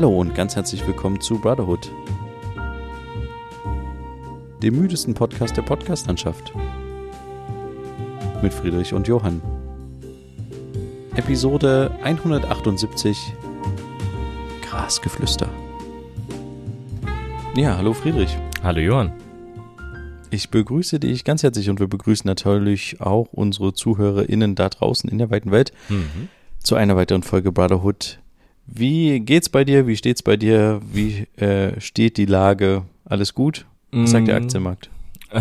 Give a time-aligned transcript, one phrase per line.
[0.00, 1.90] Hallo und ganz herzlich willkommen zu Brotherhood,
[4.62, 6.52] dem müdesten Podcast der Podcastlandschaft.
[8.40, 9.42] Mit Friedrich und Johann.
[11.16, 13.32] Episode 178
[14.62, 15.48] Grasgeflüster.
[17.56, 18.38] Ja, hallo Friedrich.
[18.62, 19.12] Hallo Johann.
[20.30, 25.18] Ich begrüße dich ganz herzlich und wir begrüßen natürlich auch unsere ZuhörerInnen da draußen in
[25.18, 26.28] der weiten Welt Mhm.
[26.62, 28.20] zu einer weiteren Folge Brotherhood.
[28.70, 29.86] Wie geht's bei dir?
[29.86, 30.80] Wie steht's bei dir?
[30.92, 32.82] Wie äh, steht die Lage?
[33.04, 33.66] Alles gut?
[33.90, 34.90] Was sagt der Mm, Aktienmarkt?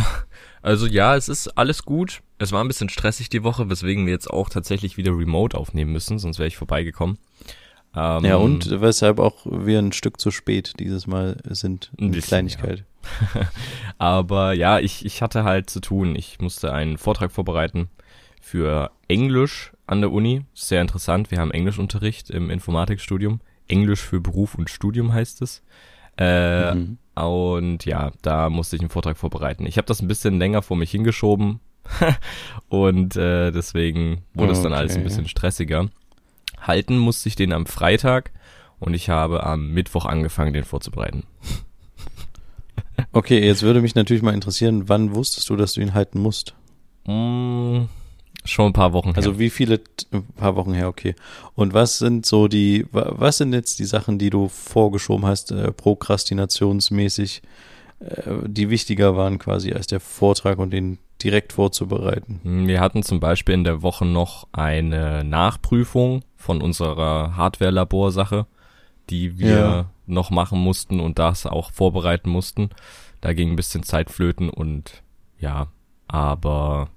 [0.64, 2.22] Also ja, es ist alles gut.
[2.40, 5.94] Es war ein bisschen stressig die Woche, weswegen wir jetzt auch tatsächlich wieder remote aufnehmen
[5.94, 7.18] müssen, sonst wäre ich vorbeigekommen.
[7.96, 11.92] Ähm, Ja, und weshalb auch wir ein Stück zu spät dieses Mal sind.
[11.98, 12.84] Ein Eine bisschen, Kleinigkeit.
[13.98, 16.16] Aber ja, ich, ich hatte halt zu tun.
[16.18, 17.88] Ich musste einen Vortrag vorbereiten
[18.42, 20.46] für Englisch an der Uni.
[20.54, 21.32] Sehr interessant.
[21.32, 23.40] Wir haben Englischunterricht im Informatikstudium.
[23.68, 25.62] Englisch für Beruf und Studium heißt es.
[26.18, 26.98] Äh, Mhm.
[27.16, 29.66] Und ja, da musste ich einen Vortrag vorbereiten.
[29.66, 31.60] Ich habe das ein bisschen länger vor mich hingeschoben
[32.70, 35.08] und äh, deswegen wurde es dann alles ein Okay.
[35.08, 35.90] bisschen stressiger.
[36.62, 38.32] Halten musste ich den am Freitag
[38.80, 41.24] und ich habe am Mittwoch angefangen, den vorzubereiten.
[43.12, 46.56] Okay, jetzt würde mich natürlich mal interessieren, wann wusstest du, dass du ihn halten musst?
[47.06, 47.84] Mm,
[48.48, 49.18] schon ein paar Wochen her.
[49.18, 49.80] Also wie viele,
[50.12, 51.16] ein paar Wochen her, okay.
[51.56, 55.52] Und was sind so die, wa- was sind jetzt die Sachen, die du vorgeschoben hast,
[55.52, 57.42] äh, prokrastinationsmäßig,
[58.00, 62.40] äh, die wichtiger waren quasi als der Vortrag und den direkt vorzubereiten?
[62.68, 68.46] Wir hatten zum Beispiel in der Woche noch eine Nachprüfung von unserer Hardware-Laborsache,
[69.10, 69.86] die wir Ja.
[70.06, 72.70] noch machen mussten und das auch vorbereiten mussten.
[73.22, 75.02] Da ging ein bisschen Zeit flöten und
[75.40, 75.68] ja,
[76.08, 76.90] aber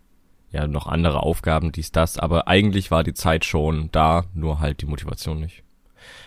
[0.53, 2.19] ja, noch andere Aufgaben, dies, das.
[2.19, 5.63] Aber eigentlich war die Zeit schon da, nur halt die Motivation nicht.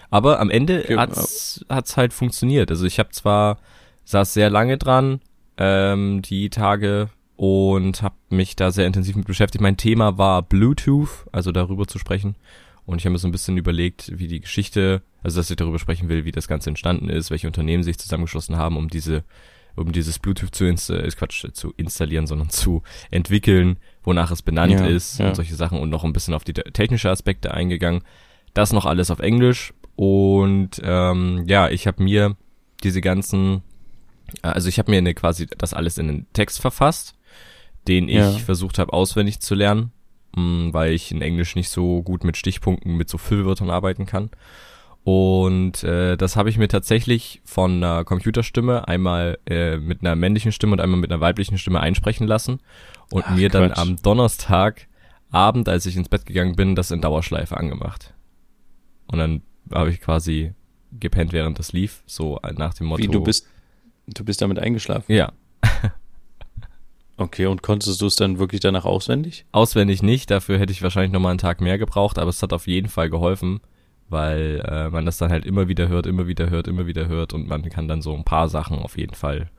[0.09, 2.69] Aber am Ende Okay, hat's, hat's halt funktioniert.
[2.69, 3.57] Also ich habe zwar,
[4.06, 5.22] saß sehr lange dran,
[5.57, 9.62] ähm, die Tage und habe mich da sehr intensiv mit beschäftigt.
[9.62, 12.35] Mein Thema war Bluetooth, also darüber zu sprechen.
[12.85, 15.79] Und ich habe mir so ein bisschen überlegt, wie die Geschichte, also dass ich darüber
[15.79, 19.23] sprechen will, wie das Ganze entstanden ist, welche Unternehmen sich zusammengeschlossen haben, um diese,
[19.75, 24.73] um dieses Bluetooth zu, insta äh, Quatsch, zu installieren, sondern zu entwickeln, wonach es benannt
[24.73, 25.28] Ja, ist ja.
[25.29, 28.03] und solche Sachen und noch ein bisschen auf die te- technische Aspekte eingegangen.
[28.53, 32.35] Das noch alles auf Englisch und ähm, ja, ich habe mir
[32.83, 33.63] diese ganzen,
[34.44, 37.16] äh, also ich habe mir eine, quasi das alles in einen Text verfasst,
[37.88, 38.31] den ich Ja.
[38.31, 39.91] versucht habe auswendig zu lernen,
[40.35, 44.29] mh, weil ich in Englisch nicht so gut mit Stichpunkten, mit so Füllwörtern arbeiten kann.
[45.03, 50.52] Und äh, das habe ich mir tatsächlich von einer Computerstimme einmal äh, mit einer männlichen
[50.53, 52.62] Stimme und einmal mit einer weiblichen Stimme einsprechen lassen
[53.12, 53.80] und Ach, mir dann Quatsch.
[53.80, 58.13] am Donnerstagabend, als ich ins Bett gegangen bin, das in Dauerschleife angemacht.
[59.08, 59.42] Und dann
[59.74, 60.53] habe ich quasi
[60.97, 63.03] gepennt, während das lief, so nach dem Motto.
[63.03, 63.47] Wie du bist,
[64.08, 65.12] du bist damit eingeschlafen?
[65.13, 65.34] Ja,
[67.16, 69.46] Okay, und konntest du es dann wirklich danach auswendig?
[69.52, 72.66] Auswendig nicht, dafür hätte ich wahrscheinlich nochmal einen Tag mehr gebraucht, aber es hat auf
[72.66, 73.62] jeden Fall geholfen,
[74.13, 77.34] weil äh, man das dann halt immer wieder hört, immer wieder hört, immer wieder hört
[77.34, 79.50] und man kann dann so ein paar Sachen auf jeden Fall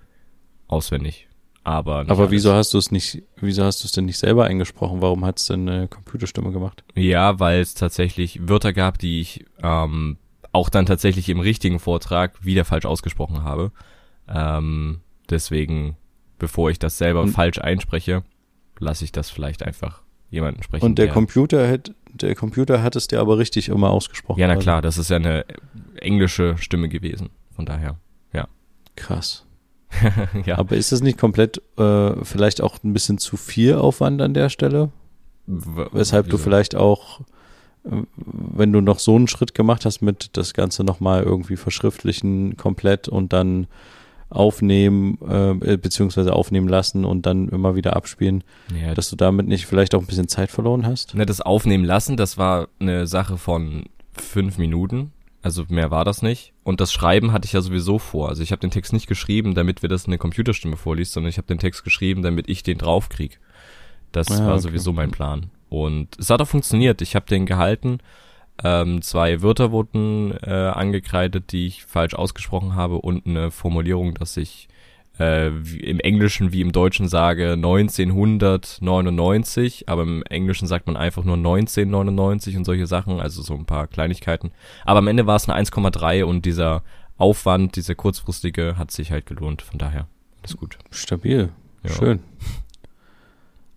[0.67, 1.29] auswendig.
[1.63, 2.31] Aber, Aber alles.
[2.31, 5.01] wieso hast du es nicht, wieso hast du es denn nicht selber eingesprochen?
[5.01, 6.85] Warum hat es denn eine Computerstimme gemacht?
[6.95, 10.19] Ja, weil es tatsächlich Wörter gab, die ich ähm,
[10.53, 13.73] auch dann tatsächlich im richtigen Vortrag wieder falsch ausgesprochen habe.
[14.29, 15.01] Ähm,
[15.31, 15.97] deswegen,
[16.39, 18.23] bevor ich das selber Und- falsch einspreche,
[18.79, 20.85] lasse ich das vielleicht einfach jemanden sprechen.
[20.85, 24.41] Und der Computer hat, der Computer hat es dir aber richtig immer ausgesprochen.
[24.41, 24.65] Ja, na quasi.
[24.65, 25.45] klar, das ist ja eine
[25.97, 27.31] englische Stimme gewesen.
[27.55, 27.97] Von daher,
[28.97, 29.45] Krass.
[30.47, 30.59] ja.
[30.59, 34.49] Aber ist es nicht komplett äh, vielleicht auch ein bisschen zu viel Aufwand an der
[34.49, 34.91] Stelle?
[35.47, 36.45] Weshalb du wieso?
[36.45, 37.21] vielleicht auch,
[37.85, 42.57] äh, wenn du noch so einen Schritt gemacht hast mit das Ganze nochmal irgendwie verschriftlichen
[42.57, 43.67] komplett und dann
[44.31, 48.43] aufnehmen, äh, beziehungsweise aufnehmen lassen und dann immer wieder abspielen,
[48.81, 51.15] Ja, dass du damit nicht vielleicht auch ein bisschen Zeit verloren hast?
[51.15, 55.13] Ne, das Aufnehmen lassen, das war eine Sache von fünf Minuten.
[55.43, 56.55] Also mehr war das nicht.
[56.63, 58.31] Und das Schreiben hatte ich ja sowieso vor.
[58.31, 61.37] Also ich habe den Text nicht geschrieben, damit wir das eine Computerstimme vorliest, sondern ich
[61.37, 63.39] habe den Text geschrieben, damit ich den draufkrieg.
[64.11, 64.63] Das Ah, war okay.
[64.63, 65.51] sowieso mein Plan.
[65.69, 67.03] Und es hat auch funktioniert.
[67.03, 67.99] Ich habe den gehalten.
[68.63, 74.37] Ähm, zwei Wörter wurden äh, angekreidet, die ich falsch ausgesprochen habe und eine Formulierung, dass
[74.37, 74.69] ich
[75.19, 81.37] äh, im Englischen wie im Deutschen sage 1999, aber im Englischen sagt man einfach nur
[81.37, 84.51] 1999 und solche Sachen, also so ein paar Kleinigkeiten.
[84.85, 86.83] Aber am Ende war es eine 1,3 und dieser
[87.17, 89.63] Aufwand, dieser kurzfristige, hat sich halt gelohnt.
[89.63, 90.09] Von daher,
[90.43, 90.79] alles gut.
[90.91, 91.51] Stabil.
[91.85, 91.91] Ja.
[91.91, 92.21] Schön.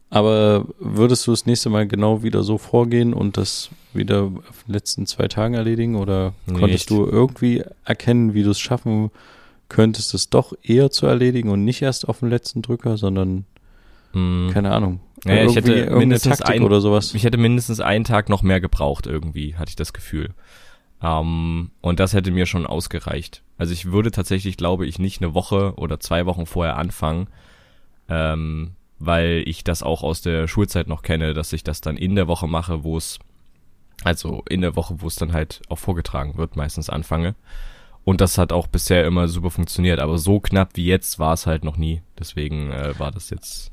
[0.10, 4.74] Aber würdest du das nächste Mal genau wieder so vorgehen und das wieder auf den
[4.74, 5.96] letzten zwei Tagen erledigen?
[5.96, 6.60] Oder Nicht.
[6.60, 9.12] konntest du irgendwie erkennen, wie du es schaffen
[9.70, 13.46] könntest, es doch eher zu erledigen und nicht erst auf den letzten Drücker, sondern
[14.14, 14.50] Hm.
[14.54, 15.02] keine Ahnung.
[15.26, 17.14] Naja, ich hätte mindestens Taktik ein- oder sowas.
[17.14, 20.30] Ich hätte mindestens einen Tag noch mehr gebraucht irgendwie, hatte ich das Gefühl.
[21.04, 23.42] Ähm, und das hätte mir schon ausgereicht.
[23.58, 27.28] Also ich würde tatsächlich, glaube ich, nicht eine Woche oder zwei Wochen vorher anfangen,
[28.08, 32.16] ähm, weil ich das auch aus der Schulzeit noch kenne, dass ich das dann in
[32.16, 33.20] der Woche mache, wo es,
[34.04, 37.36] also in der Woche, wo es dann halt auch vorgetragen wird, meistens anfange.
[38.04, 41.46] Und das hat auch bisher immer super funktioniert, aber so knapp wie jetzt war es
[41.46, 42.02] halt noch nie.
[42.18, 43.72] Deswegen äh, war das jetzt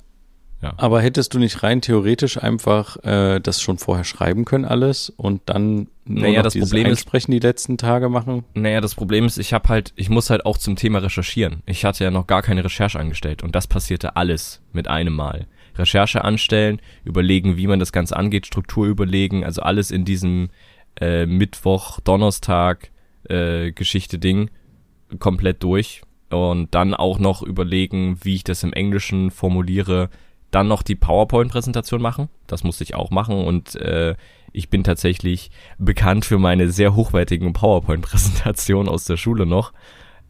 [0.76, 5.42] Aber hättest du nicht rein theoretisch einfach äh, das schon vorher schreiben können alles und
[5.46, 8.44] dann nur Naja, noch das Problem ist- Einsprechen die letzten Tage machen?
[8.54, 11.62] Naja, das Problem ist, ich habe halt, ich muss halt auch zum Thema recherchieren.
[11.66, 15.46] Ich hatte ja noch gar keine Recherche angestellt und das passierte alles mit einem Mal.
[15.76, 20.50] Recherche anstellen, überlegen, wie man das Ganze angeht, Struktur überlegen, also alles in diesem
[21.00, 22.90] äh, Mittwoch, Donnerstag
[23.28, 24.50] äh, Geschichte Ding
[25.18, 30.10] komplett durch und dann auch noch überlegen, wie ich das im Englischen formuliere,
[30.54, 32.28] dann noch die PowerPoint-Präsentation machen.
[32.46, 34.14] Das musste ich auch machen und äh,
[34.52, 39.72] ich bin tatsächlich bekannt für meine sehr hochwertigen PowerPoint-Präsentationen aus der Schule noch.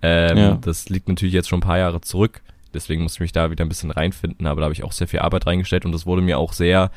[0.00, 0.54] Ähm, Ja.
[0.60, 2.42] Das liegt natürlich jetzt schon ein paar Jahre zurück.
[2.72, 5.06] Deswegen musste ich mich da wieder ein bisschen reinfinden, aber da habe ich auch sehr
[5.08, 6.90] viel Arbeit reingestellt und das wurde mir auch sehr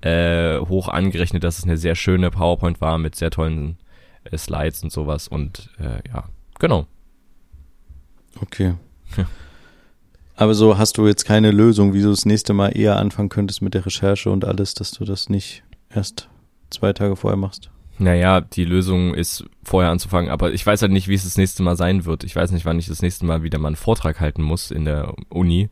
[0.00, 3.76] äh, hoch angerechnet, dass es eine sehr schöne PowerPoint war mit sehr tollen
[4.24, 5.28] äh, Slides und sowas.
[5.28, 6.24] Und äh, ja,
[6.58, 6.86] genau.
[8.40, 8.74] Okay.
[10.40, 13.60] Aber so hast du jetzt keine Lösung, wie du das nächste Mal eher anfangen könntest
[13.60, 15.62] mit der Recherche und alles, dass du das nicht
[15.94, 16.30] erst
[16.70, 17.68] zwei Tage vorher machst.
[17.98, 21.62] Naja, die Lösung ist vorher anzufangen, aber ich weiß halt nicht, wie es das nächste
[21.62, 22.24] Mal sein wird.
[22.24, 24.86] Ich weiß nicht, wann ich das nächste Mal wieder mal einen Vortrag halten muss in
[24.86, 25.68] der Uni.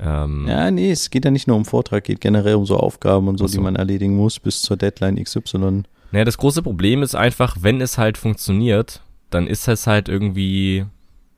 [0.00, 3.28] Ähm, Ja, nee, es geht ja nicht nur um Vortrag, geht generell um so Aufgaben
[3.28, 3.58] und so, so.
[3.58, 5.84] die man erledigen muss bis zur Deadline XY.
[6.10, 10.84] Naja, das große Problem ist einfach, wenn es halt funktioniert, dann ist es halt irgendwie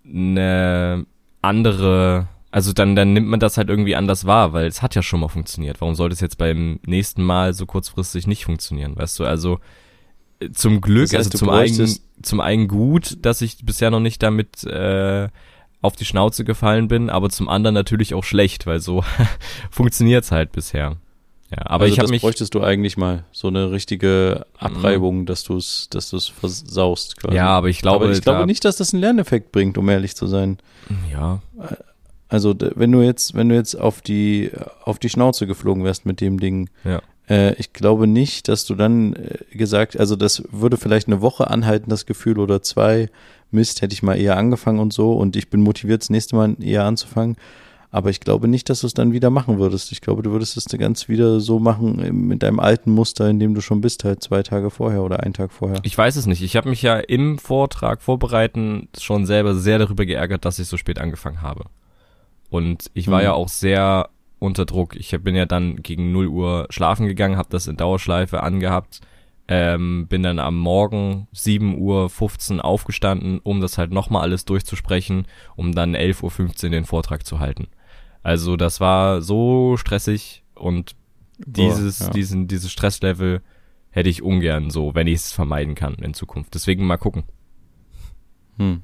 [0.07, 1.05] eine
[1.43, 5.03] andere, also dann, dann nimmt man das halt irgendwie anders wahr, weil es hat ja
[5.03, 5.81] schon mal funktioniert.
[5.81, 9.25] Warum sollte es jetzt beim nächsten Mal so kurzfristig nicht funktionieren, weißt du?
[9.25, 9.59] Also
[10.39, 14.01] äh, zum Glück, Das heißt, also zum einen, zum einen gut, dass ich bisher noch
[14.01, 15.29] nicht damit äh,
[15.81, 19.03] auf die Schnauze gefallen bin, aber zum anderen natürlich auch schlecht, weil so
[19.71, 20.97] funktioniert's halt bisher.
[21.51, 25.25] Ja, aber also ich habe das mich bräuchtest du eigentlich mal, so eine richtige Abreibung,
[25.25, 27.35] dass du es, dass du es versaust quasi.
[27.35, 30.17] ja, aber ich glaube, aber ich glaube nicht, dass das einen Lerneffekt bringt, um ehrlich
[30.17, 30.59] zu sein.
[31.11, 31.41] ja,
[32.33, 34.51] Also wenn du jetzt, wenn du jetzt auf die
[34.85, 37.03] auf die Schnauze geflogen wärst mit dem Ding, Ja.
[37.29, 41.49] äh, ich glaube nicht, dass du dann äh, gesagt, also das würde vielleicht eine Woche
[41.51, 43.11] anhalten, das Gefühl oder zwei.
[43.51, 46.57] Mist, hätte ich mal eher angefangen und so und ich bin motiviert, das nächste Mal
[46.59, 47.37] eher anzufangen.
[47.91, 49.93] Aber ich glaube nicht, dass du es dann wieder machen würdest.
[49.93, 53.39] Ich glaube, du würdest es ganz wieder so machen äh, mit deinem alten Muster, in
[53.39, 55.81] dem du schon bist, halt zwei Tage vorher oder einen Tag vorher.
[55.83, 56.41] Ich weiß es nicht.
[56.41, 60.79] Ich habe mich ja im Vortrag vorbereiten schon selber sehr darüber geärgert, dass ich so
[60.79, 61.67] spät angefangen habe.
[62.53, 63.25] Und ich war Mhm.
[63.25, 64.95] ja auch sehr unter Druck.
[64.97, 69.01] Ich bin ja dann gegen 0 Uhr schlafen gegangen, habe das in Dauerschleife angehabt,
[69.49, 75.27] ähm, bin dann am Morgen 7 Uhr 15 aufgestanden, um das halt nochmal alles durchzusprechen,
[75.57, 77.69] um dann 11 Uhr 15 den Vortrag zu halten.
[78.23, 80.95] Also das war so stressig und
[81.39, 82.11] dieses, Boah, ja.
[82.13, 83.41] diesen, dieses Stresslevel
[83.91, 86.55] hätte ich ungern so, wenn ich es vermeiden kann in Zukunft.
[86.55, 87.25] Deswegen mal gucken.
[88.59, 88.83] Hm.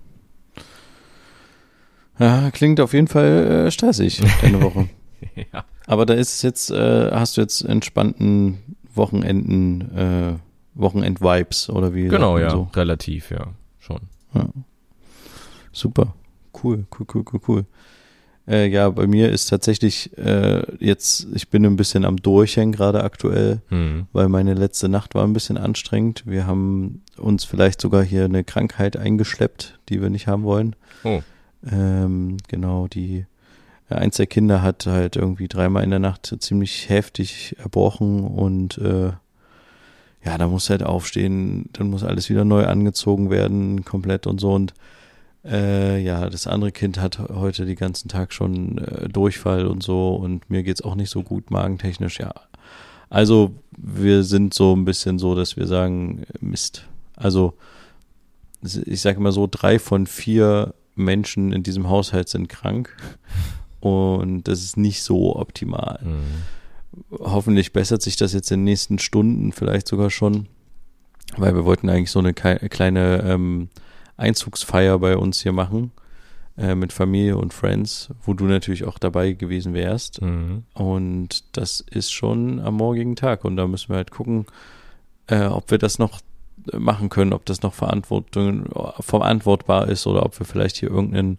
[2.19, 4.89] Ja, klingt auf jeden Fall äh, stressig, deine Woche.
[5.53, 5.65] ja.
[5.87, 8.59] Aber da ist es jetzt, äh, hast du jetzt entspannten
[8.95, 10.33] Wochenenden, äh,
[10.75, 12.09] Wochenend-Vibes oder wie?
[12.09, 12.69] Genau, ja, So?
[12.75, 13.49] relativ, ja,
[13.79, 14.01] schon.
[15.73, 16.15] Super.
[16.63, 17.65] Cool, cool, cool, cool, cool.
[18.49, 23.05] Äh, ja, bei mir ist tatsächlich äh, jetzt, ich bin ein bisschen am Durchhängen gerade
[23.05, 24.07] aktuell, Hm.
[24.13, 26.23] weil meine letzte Nacht war ein bisschen anstrengend.
[26.27, 30.75] Wir haben uns vielleicht sogar hier eine Krankheit eingeschleppt, die wir nicht haben wollen.
[31.05, 31.21] Oh.
[31.67, 33.27] Ähm, genau, die
[33.89, 39.13] eins der Kinder hat halt irgendwie dreimal in der Nacht ziemlich heftig erbrochen und äh,
[40.25, 44.53] ja, da muss halt aufstehen, dann muss alles wieder neu angezogen werden, komplett und so
[44.53, 44.75] und
[45.45, 50.15] äh, ja, das andere Kind hat heute den ganzen Tag schon äh, Durchfall und so
[50.17, 52.35] und mir geht's auch nicht so gut magentechnisch, ja.
[53.11, 56.87] Also wir sind so ein bisschen so, dass wir sagen, Mist.
[57.17, 57.55] Also
[58.63, 62.97] ich sage mal so, drei von vier Menschen in diesem Haushalt sind krank
[63.81, 66.01] und das ist nicht so optimal.
[66.03, 66.19] Hm.
[67.21, 70.47] Hoffentlich bessert sich das jetzt in den nächsten Stunden vielleicht sogar schon,
[71.37, 73.69] weil wir wollten eigentlich so eine kleine ähm,
[74.17, 75.93] Einzugsfeier bei uns hier machen
[76.59, 80.21] äh, mit Familie und Friends, wo du natürlich auch dabei gewesen wärst.
[80.21, 80.65] Mhm.
[80.75, 83.45] Und das ist schon am morgigen Tag.
[83.45, 84.47] Und da müssen wir halt gucken,
[85.29, 86.21] äh, ob wir das noch
[86.77, 91.39] machen können, ob das noch verantwortbar ist oder ob wir vielleicht hier irgendeinen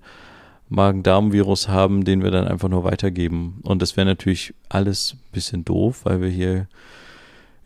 [0.69, 3.59] Magen-Darm-Virus haben, den wir dann einfach nur weitergeben.
[3.63, 6.67] Und das wäre natürlich alles ein bisschen doof, weil wir hier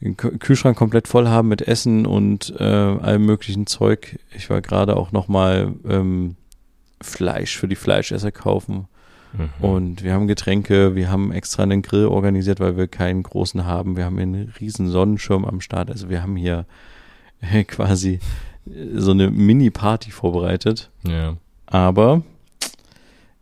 [0.02, 4.20] den Kühlschrank komplett voll haben mit Essen und äh, allem möglichen Zeug.
[4.36, 6.36] Ich war gerade auch nochmal ähm,
[7.02, 8.88] Fleisch für die Fleischesser kaufen.
[9.34, 9.66] Mhm.
[9.66, 13.98] Und wir haben Getränke, wir haben extra einen Grill organisiert, weil wir keinen großen haben.
[13.98, 15.90] Wir haben einen riesen Sonnenschirm am Start.
[15.90, 16.66] Also wir haben hier
[17.68, 18.20] quasi
[18.96, 20.90] so eine Mini-Party vorbereitet.
[21.08, 21.38] Ja.
[21.66, 22.24] Aber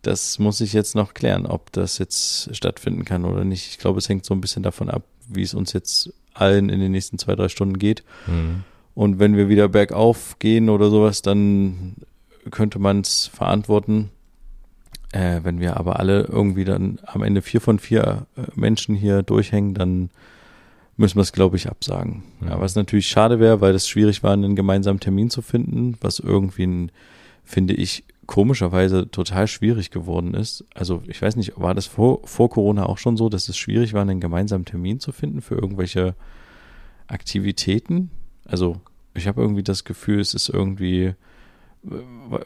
[0.02, 3.68] das muss ich jetzt noch klären, ob das jetzt stattfinden kann oder nicht.
[3.68, 6.80] Ich glaube, es hängt so ein bisschen davon ab, wie es uns jetzt allen in
[6.80, 8.02] den nächsten zwei, drei Stunden geht.
[8.26, 8.64] Mhm.
[8.94, 11.94] Und wenn wir wieder bergauf gehen oder sowas, dann
[12.50, 14.10] könnte man es verantworten.
[15.12, 19.22] Äh, wenn wir aber alle irgendwie dann am Ende vier von vier äh, Menschen hier
[19.22, 20.10] durchhängen, dann
[20.96, 22.22] müssen wir es, glaube ich, absagen.
[22.46, 26.18] Ja, was natürlich schade wäre, weil es schwierig war, einen gemeinsamen Termin zu finden, was
[26.18, 26.92] irgendwie, ein,
[27.44, 30.64] finde ich, komischerweise total schwierig geworden ist.
[30.74, 33.94] Also ich weiß nicht, war das vor, vor Corona auch schon so, dass es schwierig
[33.94, 36.14] war, einen gemeinsamen Termin zu finden für irgendwelche
[37.08, 38.10] Aktivitäten?
[38.44, 38.80] Also
[39.14, 41.14] ich habe irgendwie das Gefühl, es ist irgendwie,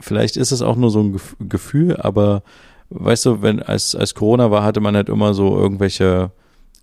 [0.01, 2.43] vielleicht ist es auch nur so ein Gef- Gefühl, aber
[2.89, 6.33] weißt du, wenn als, als Corona war, hatte man halt immer so irgendwelche,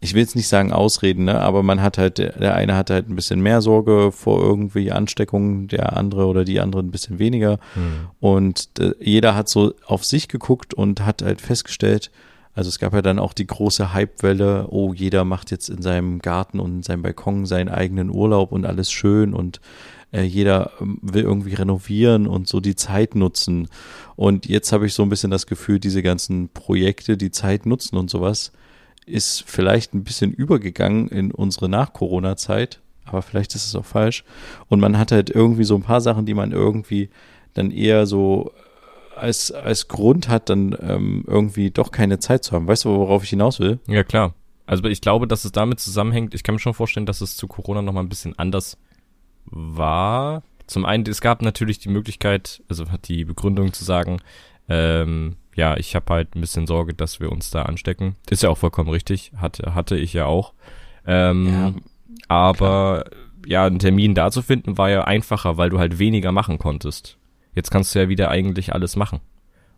[0.03, 3.10] ich will jetzt nicht sagen Ausreden, ne, aber man hat halt, der, eine hatte halt
[3.10, 7.57] ein bisschen mehr Sorge vor irgendwie Ansteckungen, der andere oder die andere ein bisschen weniger.
[7.75, 8.07] Mhm.
[8.19, 12.12] Und äh, jeder hat so auf sich geguckt und hat halt festgestellt,
[12.53, 16.19] also es gab ja dann auch die große Hypewelle, oh, jeder macht jetzt in seinem
[16.19, 19.62] Garten und in seinem Balkon seinen eigenen Urlaub und alles schön und
[20.12, 23.69] äh, jeder ähm, will irgendwie renovieren und so die Zeit nutzen.
[24.17, 27.95] Und jetzt habe ich so ein bisschen das Gefühl, diese ganzen Projekte, die Zeit nutzen
[27.95, 28.51] und sowas,
[29.05, 34.24] ist vielleicht ein bisschen übergegangen in unsere Nach-Corona-Zeit, aber vielleicht ist es auch falsch.
[34.69, 37.10] Und man hat halt irgendwie so ein paar Sachen, die man irgendwie
[37.53, 38.51] dann eher so
[39.15, 42.67] als, als Grund hat, dann ähm, irgendwie doch keine Zeit zu haben.
[42.67, 43.79] Weißt du, worauf ich hinaus will?
[43.88, 44.33] Ja, klar.
[44.65, 46.33] Also ich glaube, dass es damit zusammenhängt.
[46.33, 48.77] Ich kann mir schon vorstellen, dass es zu Corona noch mal ein bisschen anders
[49.45, 50.43] war.
[50.67, 54.22] Zum einen, es gab natürlich die Möglichkeit, also hat die Begründung zu sagen,
[54.69, 58.15] ähm, ja, ich habe halt ein bisschen Sorge, dass wir uns da anstecken.
[58.29, 60.53] Ist ja auch vollkommen richtig, hatte, hatte ich ja auch.
[61.05, 61.81] Ähm,
[62.27, 63.05] aber
[63.45, 67.17] ja, einen Termin da zu finden war ja einfacher, weil du halt weniger machen konntest.
[67.55, 69.19] Jetzt kannst du ja wieder eigentlich alles machen.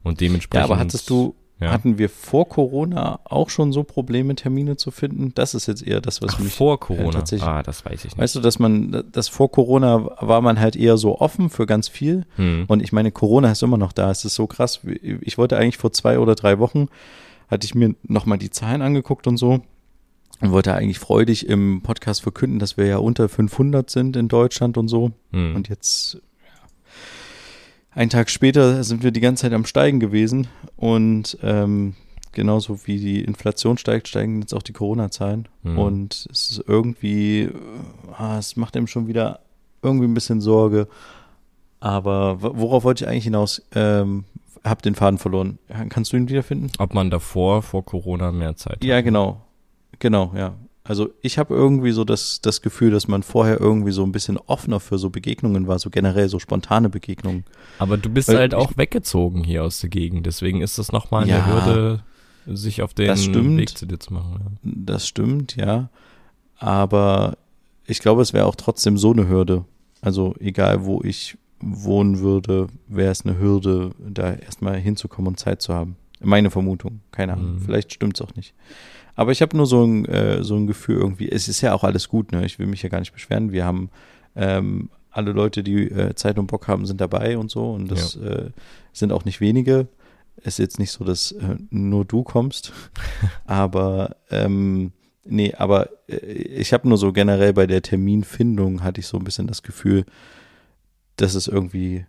[0.04, 0.66] Und Ja, dementsprechend.
[0.66, 1.72] aber hattest du, ja.
[1.72, 5.34] hatten wir vor Corona auch schon so Probleme, Termine zu finden?
[5.36, 7.12] Das ist jetzt eher das, was Ach, mich vor Corona.
[7.12, 8.18] tatsächlich- ah, das weiß ich nicht.
[8.18, 11.88] Weißt du, dass man, das vor Corona war man halt eher so offen für ganz
[11.88, 12.26] viel.
[12.36, 12.66] Hm.
[12.68, 14.12] Und ich meine, Corona ist immer noch da.
[14.12, 14.82] Es ist so krass.
[15.22, 16.88] Ich wollte eigentlich vor zwei oder drei Wochen,
[17.48, 19.62] hatte ich mir nochmal die Zahlen angeguckt und so.
[20.42, 24.78] Und wollte eigentlich freudig im Podcast verkünden, dass wir ja unter 500 sind in Deutschland
[24.78, 25.12] und so.
[25.32, 25.56] Hm.
[25.56, 26.22] Und jetzt,
[27.96, 30.48] einen Tag später sind wir die ganze Zeit am Steigen gewesen.
[30.76, 31.96] Und ähm,
[32.34, 35.48] genauso wie die Inflation steigt, steigen jetzt auch die Corona-Zahlen.
[35.64, 35.80] Mhm.
[35.80, 37.52] Und es ist irgendwie, äh,
[38.18, 39.40] ah, es macht einem schon wieder
[39.82, 40.88] irgendwie ein bisschen Sorge.
[41.80, 43.62] Aber worauf wollte ich eigentlich hinaus?
[43.74, 44.26] Ähm,
[44.64, 45.60] hab den Faden verloren.
[45.90, 46.72] Kannst du ihn wiederfinden?
[46.80, 49.42] Ob man davor, vor Corona mehr Zeit Ja, genau.
[50.00, 50.56] Genau, ja.
[50.88, 54.38] Also ich habe irgendwie so das, das Gefühl, dass man vorher irgendwie so ein bisschen
[54.38, 57.44] offener für so Begegnungen war, so generell so spontane Begegnungen.
[57.80, 61.24] Aber du bist Weil halt auch weggezogen hier aus der Gegend, deswegen ist das nochmal
[61.24, 62.04] eine Ja, Hürde,
[62.46, 63.58] sich auf den stimmt.
[63.58, 64.60] Weg zu dir zu machen.
[64.62, 65.90] Das stimmt, ja.
[66.60, 67.36] Aber
[67.88, 69.66] ich glaube, es wäre auch trotzdem so eine Hürde.
[70.02, 75.64] Also egal, wo ich wohnen würde, wäre es eine Hürde, da erstmal hinzukommen und Zeit
[75.64, 75.96] zu haben.
[76.22, 77.56] Meine Vermutung, keine Ahnung.
[77.56, 77.62] Mhm.
[77.62, 78.54] Vielleicht stimmt's auch nicht.
[79.16, 81.84] Aber ich habe nur so ein, äh, so ein Gefühl irgendwie, es ist ja auch
[81.84, 82.46] alles gut, ne?
[82.46, 83.52] Ich will mich ja gar nicht beschweren.
[83.52, 83.90] Wir haben
[84.36, 87.72] ähm, alle Leute, die äh, Zeit und Bock haben, sind dabei und so.
[87.72, 88.50] Und das äh,
[88.92, 89.88] sind auch nicht wenige.
[90.38, 92.74] Es ist jetzt nicht so, dass äh, nur du kommst.
[93.46, 94.92] aber ähm,
[95.24, 99.24] nee, aber äh, ich habe nur so generell bei der Terminfindung hatte ich so ein
[99.24, 100.06] bisschen das Gefühl,
[101.16, 102.06] dass es irgendwie,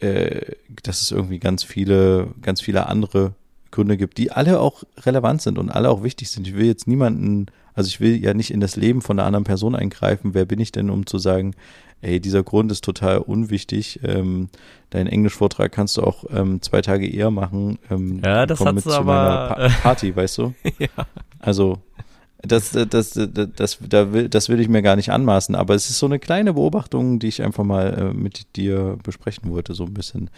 [0.00, 3.34] äh, dass es irgendwie ganz viele, ganz viele andere
[3.72, 6.46] Gründe gibt, die alle auch relevant sind und alle auch wichtig sind.
[6.46, 9.44] Ich will jetzt niemanden, also ich will ja nicht in das Leben von einer anderen
[9.44, 10.34] Person eingreifen.
[10.34, 11.54] Wer bin ich denn, um zu sagen,
[12.02, 14.00] ey, dieser Grund ist total unwichtig.
[14.04, 14.48] Ähm,
[14.90, 17.78] deinen Englischvortrag kannst du auch ähm, zwei Tage eher machen.
[17.90, 20.54] Ähm, Ja, das mit zu aber- meiner pa Party, weißt du?
[20.78, 20.88] ja.
[21.40, 21.78] Also
[22.44, 25.74] das, das, das, das, das, da will, das will ich mir gar nicht anmaßen, aber
[25.76, 29.74] es ist so eine kleine Beobachtung, die ich einfach mal äh, mit dir besprechen wollte,
[29.74, 30.28] so ein bisschen.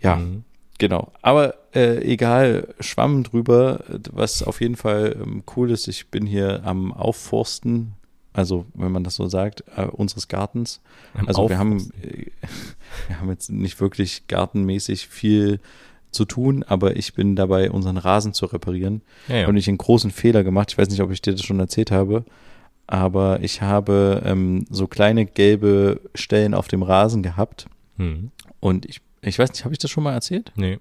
[0.00, 0.44] Ja, Mhm.
[0.82, 1.12] Genau.
[1.22, 6.62] Aber äh, egal, Schwamm drüber, was auf jeden Fall ähm, cool ist, ich bin hier
[6.64, 7.92] am Aufforsten,
[8.32, 10.80] also wenn man das so sagt, äh, unseres Gartens.
[11.14, 12.26] Am Also wir haben, äh,
[13.06, 15.60] wir haben jetzt nicht wirklich gartenmäßig viel
[16.10, 19.02] zu tun, aber ich bin dabei, unseren Rasen zu reparieren.
[19.28, 19.46] Ja, ja.
[19.46, 20.72] habe ich einen großen Fehler gemacht.
[20.72, 22.24] Ich weiß nicht, ob ich dir das schon erzählt habe,
[22.88, 27.66] aber ich habe ähm, so kleine gelbe Stellen auf dem Rasen gehabt
[27.98, 28.32] Hm.
[28.58, 30.52] und ich, ich weiß nicht, habe ich das schon mal erzählt?
[30.56, 30.78] Nee.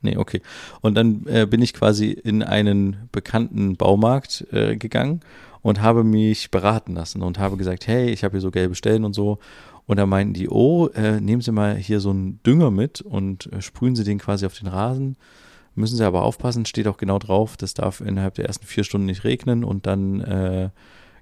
[0.00, 0.40] Nee, okay.
[0.80, 5.20] Und dann äh, bin ich quasi in einen bekannten Baumarkt äh, gegangen
[5.60, 9.04] und habe mich beraten lassen und habe gesagt, hey, ich habe hier so gelbe Stellen
[9.04, 9.38] und so.
[9.86, 13.52] Und da meinten die, oh, äh, nehmen Sie mal hier so einen Dünger mit und
[13.52, 15.16] äh, sprühen Sie den quasi auf den Rasen.
[15.74, 19.06] Müssen Sie aber aufpassen, steht auch genau drauf, das darf innerhalb der ersten vier Stunden
[19.06, 20.70] nicht regnen und dann äh,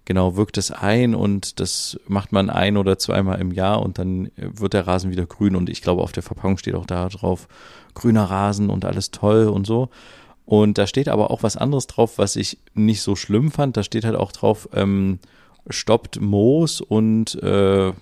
[0.06, 4.30] genau wirkt es ein und das macht man ein oder zweimal im Jahr und dann
[4.36, 7.48] wird der Rasen wieder grün und ich glaube auf der Verpackung steht auch da drauf
[7.92, 9.90] grüner Rasen und alles toll und so.
[10.44, 13.76] Und da steht aber auch was anderes drauf, was ich nicht so schlimm fand.
[13.76, 15.18] Da steht halt auch drauf, ähm,
[15.68, 17.92] stoppt Moos und äh,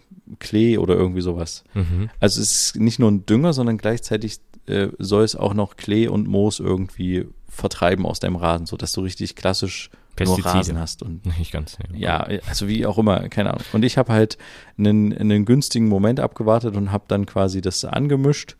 [0.40, 1.64] Klee oder irgendwie sowas.
[1.72, 2.10] Mhm.
[2.20, 6.06] Also es ist nicht nur ein Dünger, sondern gleichzeitig äh, soll es auch noch Klee
[6.06, 10.54] und Moos irgendwie vertreiben aus deinem Rasen, sodass du richtig klassisch nur Pestizide.
[10.54, 11.76] Rasen hast und Nicht ganz.
[11.94, 13.64] ja, also wie auch immer, keine Ahnung.
[13.72, 14.38] Und ich habe halt
[14.78, 18.56] einen, einen günstigen Moment abgewartet und habe dann quasi das angemischt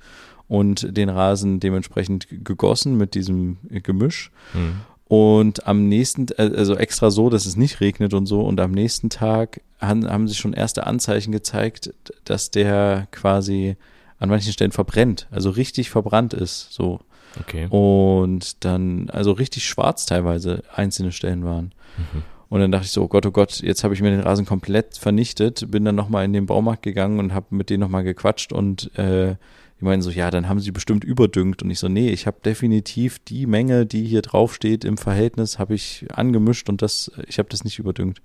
[0.49, 4.31] und den Rasen dementsprechend gegossen mit diesem Gemisch.
[4.53, 4.81] Hm.
[5.07, 8.41] Und am nächsten, äh, also extra so, dass es nicht regnet und so.
[8.41, 11.93] Und am nächsten Tag haben, haben sich schon erste Anzeichen gezeigt,
[12.25, 13.77] dass der quasi
[14.19, 17.01] an manchen Stellen verbrennt, also richtig verbrannt ist, so.
[17.41, 17.67] Okay.
[17.71, 21.73] Und dann, also richtig schwarz teilweise einzelne Stellen waren.
[21.97, 22.23] Mhm.
[22.49, 24.47] Und dann dachte ich so, oh Gott, oh Gott, jetzt habe ich mir den Rasen
[24.47, 28.53] komplett vernichtet, bin dann nochmal in den Baumarkt gegangen und habe mit denen nochmal gequatscht
[28.53, 29.35] und äh,
[29.81, 31.63] die meinen so, ja, dann haben sie bestimmt überdüngt.
[31.63, 35.75] Und ich so, nee, ich habe definitiv die Menge, die hier draufsteht im Verhältnis, habe
[35.75, 38.23] ich angemischt und das, ich habe das nicht überdüngt.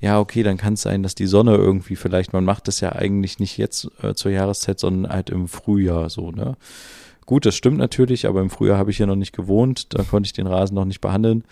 [0.00, 2.92] Ja, okay, dann kann es sein, dass die Sonne irgendwie vielleicht, man macht das ja
[2.92, 6.56] eigentlich nicht jetzt äh, zur Jahreszeit, sondern halt im Frühjahr so, ne?
[7.28, 10.26] Gut, das stimmt natürlich, aber im Frühjahr habe ich hier noch nicht gewohnt, da konnte
[10.26, 11.44] ich den Rasen noch nicht behandeln.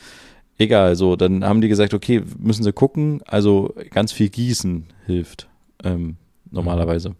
[0.56, 5.48] Egal, so, dann haben die gesagt, okay, müssen sie gucken, also ganz viel Gießen hilft
[5.84, 6.16] ähm,
[6.50, 7.14] normalerweise.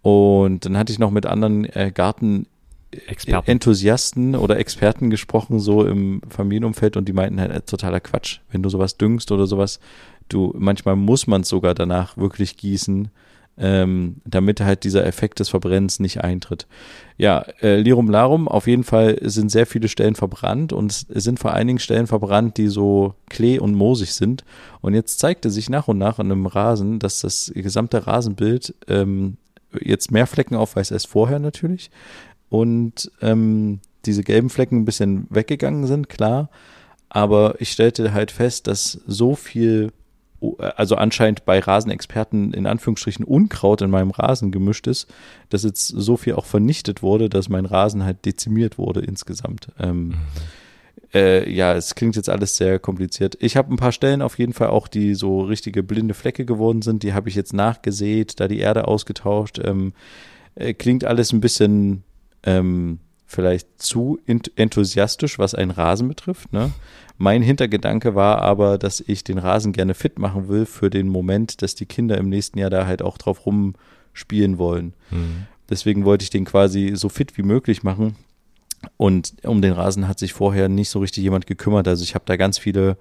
[0.00, 2.46] Und dann hatte ich noch mit anderen äh, Garten
[3.06, 3.50] Experten.
[3.50, 8.38] Enthusiasten oder Experten gesprochen, so im Familienumfeld, und die meinten halt, äh, totaler Quatsch.
[8.50, 9.78] Wenn du sowas düngst oder sowas,
[10.30, 13.10] du, manchmal muss man es sogar danach wirklich gießen,
[13.56, 16.66] ähm, damit halt dieser Effekt des Verbrennens nicht eintritt.
[17.16, 21.38] Ja, äh, Lirum Larum, auf jeden Fall sind sehr viele Stellen verbrannt und es sind
[21.38, 24.44] vor Dingen Stellen verbrannt, die so klee- und moosig sind.
[24.80, 29.36] Und jetzt zeigte sich nach und nach an einem Rasen, dass das gesamte Rasenbild ähm,
[29.80, 31.90] jetzt mehr Flecken aufweist als vorher natürlich.
[32.48, 36.50] Und ähm, diese gelben Flecken ein bisschen weggegangen sind, klar.
[37.08, 39.92] Aber ich stellte halt fest, dass so viel,
[40.58, 45.12] also anscheinend bei Rasenexperten in Anführungsstrichen Unkraut in meinem Rasen gemischt ist,
[45.48, 49.68] dass jetzt so viel auch vernichtet wurde, dass mein Rasen halt dezimiert wurde insgesamt.
[49.78, 50.14] Ähm,
[51.14, 53.36] äh, ja, es klingt jetzt alles sehr kompliziert.
[53.40, 56.82] Ich habe ein paar Stellen auf jeden Fall auch, die so richtige blinde Flecke geworden
[56.82, 57.02] sind.
[57.02, 59.60] Die habe ich jetzt nachgesät, da die Erde ausgetauscht.
[59.62, 59.92] Ähm,
[60.56, 62.02] äh, klingt alles ein bisschen
[62.42, 62.98] ähm,
[63.34, 66.52] vielleicht zu ent enthusiastisch, was einen Rasen betrifft.
[66.52, 66.70] Ne?
[67.18, 71.62] Mein Hintergedanke war aber, dass ich den Rasen gerne fit machen will für den Moment,
[71.62, 74.94] dass die Kinder im nächsten Jahr da halt auch drauf rumspielen wollen.
[75.10, 75.46] Mhm.
[75.68, 78.16] Deswegen wollte ich den quasi so fit wie möglich machen.
[78.96, 81.88] Und um den Rasen hat sich vorher nicht so richtig jemand gekümmert.
[81.88, 82.98] Also ich habe da ganz viele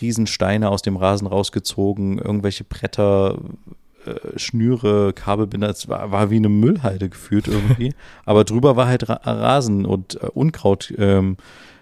[0.00, 3.38] Riesensteine aus dem Rasen rausgezogen, irgendwelche Bretter,
[4.06, 5.70] äh, Schnüre, Kabelbinder.
[5.70, 7.94] Es war, war wie eine Müllhalde gefühlt irgendwie.
[8.24, 11.36] Aber drüber war halt Ra Rasen und äh, Unkraut, ähm,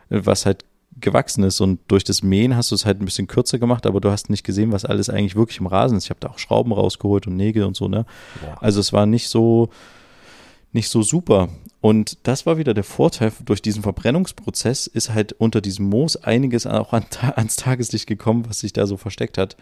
[0.08, 0.64] was halt
[1.00, 1.60] gewachsen ist.
[1.60, 4.28] Und durch das Mähen hast du es halt ein bisschen kürzer gemacht, aber du hast
[4.28, 6.04] nicht gesehen, was alles eigentlich wirklich im Rasen ist.
[6.04, 8.04] Ich habe da auch Schrauben rausgeholt und Nägel und so, ne?
[8.40, 8.62] Boah.
[8.62, 9.70] Also es war nicht so,
[10.72, 11.48] nicht so super.
[11.80, 16.66] Und das war wieder der Vorteil, durch diesen Verbrennungsprozess ist halt unter diesem Moos einiges
[16.66, 17.04] auch an,
[17.36, 19.56] ans Tageslicht gekommen, was sich da so versteckt hat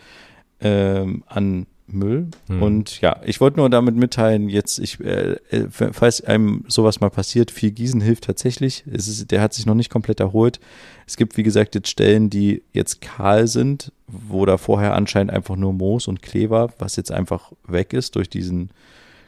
[0.60, 2.28] ähm, an Müll.
[2.48, 2.62] Hm.
[2.62, 7.10] Und ja, ich wollte nur damit mitteilen, jetzt, ich, äh, äh, falls einem sowas mal
[7.10, 8.84] passiert, viel Gießen hilft tatsächlich.
[8.90, 10.60] Es ist, der hat sich noch nicht komplett erholt.
[11.06, 15.56] Es gibt, wie gesagt, jetzt Stellen, die jetzt kahl sind, wo da vorher anscheinend einfach
[15.56, 18.70] nur Moos und Klee war, was jetzt einfach weg ist durch diesen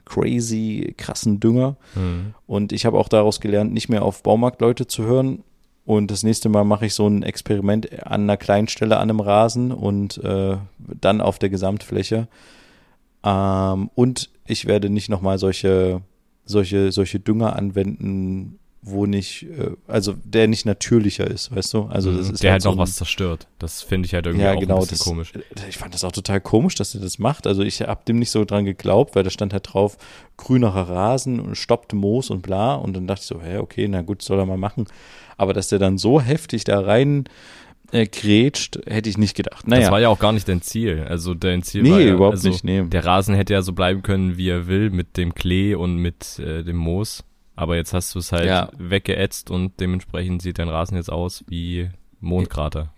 [0.04, 1.76] crazy, krassen Dünger.
[1.94, 2.34] Mhm.
[2.46, 5.44] Und ich habe auch daraus gelernt, nicht mehr auf Baumarktleute zu hören.
[5.90, 9.18] Und das nächste Mal mache ich so ein Experiment an einer kleinen Stelle an einem
[9.18, 12.28] Rasen und äh, dann auf der Gesamtfläche.
[13.24, 16.00] Ähm, und ich werde nicht nochmal solche
[16.44, 21.82] solche, solche Dünger anwenden, wo nicht, äh, also der nicht natürlicher ist, weißt du?
[21.86, 22.34] Also das Mhm.
[22.34, 23.46] ist der halt so noch was zerstört.
[23.58, 25.32] Das finde ich halt irgendwie ja, auch genau, ein bisschen das, komisch.
[25.68, 27.46] Ich fand das auch total komisch, dass er das macht.
[27.46, 29.98] Also ich habe dem nicht so dran geglaubt, weil da stand halt drauf,
[30.36, 32.74] grünerer Rasen und stoppte Moos und bla.
[32.74, 34.86] Und dann dachte ich so, hä, okay, na gut, soll er mal machen.
[35.40, 37.24] Aber dass der dann so heftig da rein
[37.92, 39.66] äh, grätscht, hätte ich nicht gedacht.
[39.66, 41.06] Naja, Das war ja auch gar nicht dein Ziel.
[41.08, 42.82] Also dein Ziel nee, war ja, überhaupt also nicht, nee.
[42.82, 46.38] Der Rasen hätte ja so bleiben können, wie er will, mit dem Klee und mit
[46.38, 47.24] äh, dem Moos.
[47.56, 48.68] Aber jetzt hast du es halt Ja.
[48.76, 51.88] weggeätzt und dementsprechend sieht dein Rasen jetzt aus wie
[52.20, 52.92] Mondkrater.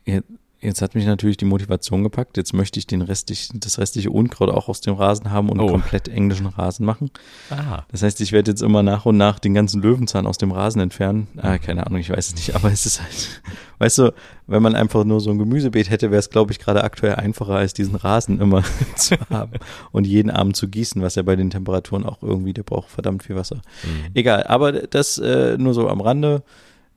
[0.63, 2.37] Jetzt hat mich natürlich die Motivation gepackt.
[2.37, 5.67] Jetzt möchte ich den restlichen, das restliche Unkraut auch aus dem Rasen haben und Oh.
[5.67, 7.11] komplett englischen Rasen machen.
[7.51, 7.83] Ah.
[7.91, 10.81] Das heißt, ich werde jetzt immer nach und nach den ganzen Löwenzahn aus dem Rasen
[10.81, 11.27] entfernen.
[11.37, 13.43] Ah, keine Ahnung, ich weiß es nicht, aber es ist halt,
[13.79, 14.15] weißt du,
[14.47, 17.55] wenn man einfach nur so ein Gemüsebeet hätte, wäre es, glaube ich, gerade aktuell einfacher,
[17.57, 18.63] als diesen Rasen immer
[18.97, 19.53] zu haben
[19.91, 23.25] und jeden Abend zu gießen, was ja bei den Temperaturen auch irgendwie, der braucht verdammt
[23.25, 23.57] viel Wasser.
[23.57, 24.11] Mhm.
[24.15, 26.45] Egal, aber das äh, nur so am Rande.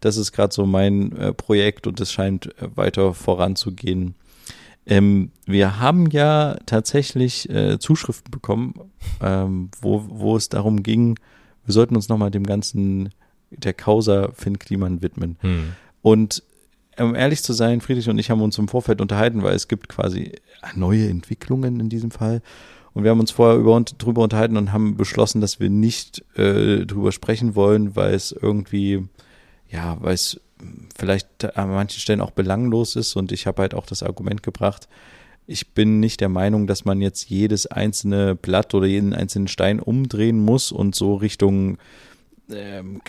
[0.06, 4.13] Das ist gerade so mein äh, Projekt und es scheint äh, weiter voranzugehen.
[4.86, 8.76] Ähm, wir haben ja tatsächlich äh, Zuschriften bekommen,
[9.20, 11.18] ähm, wo, wo es darum ging,
[11.65, 13.10] wir sollten uns nochmal dem ganzen,
[13.50, 15.38] der Causa Finn Kliman widmen.
[15.41, 15.72] Hm.
[16.04, 16.44] Und
[17.00, 19.89] um ehrlich zu sein, Friedrich und ich haben uns im Vorfeld unterhalten, weil es gibt
[19.89, 20.34] quasi
[20.76, 22.44] neue Entwicklungen in diesem Fall.
[22.94, 26.86] Und wir haben uns vorher über, drüber unterhalten und haben beschlossen, dass wir nicht äh,
[26.86, 29.08] drüber sprechen wollen, weil es irgendwie,
[29.76, 30.40] ja, weil es
[30.98, 33.16] vielleicht an manchen Stellen auch belanglos ist.
[33.16, 34.88] Und ich habe halt auch das Argument gebracht,
[35.48, 39.80] ich bin nicht der Meinung, dass man jetzt jedes einzelne Blatt oder jeden einzelnen Stein
[39.80, 41.78] umdrehen muss und so Richtung
[42.52, 43.02] ähm,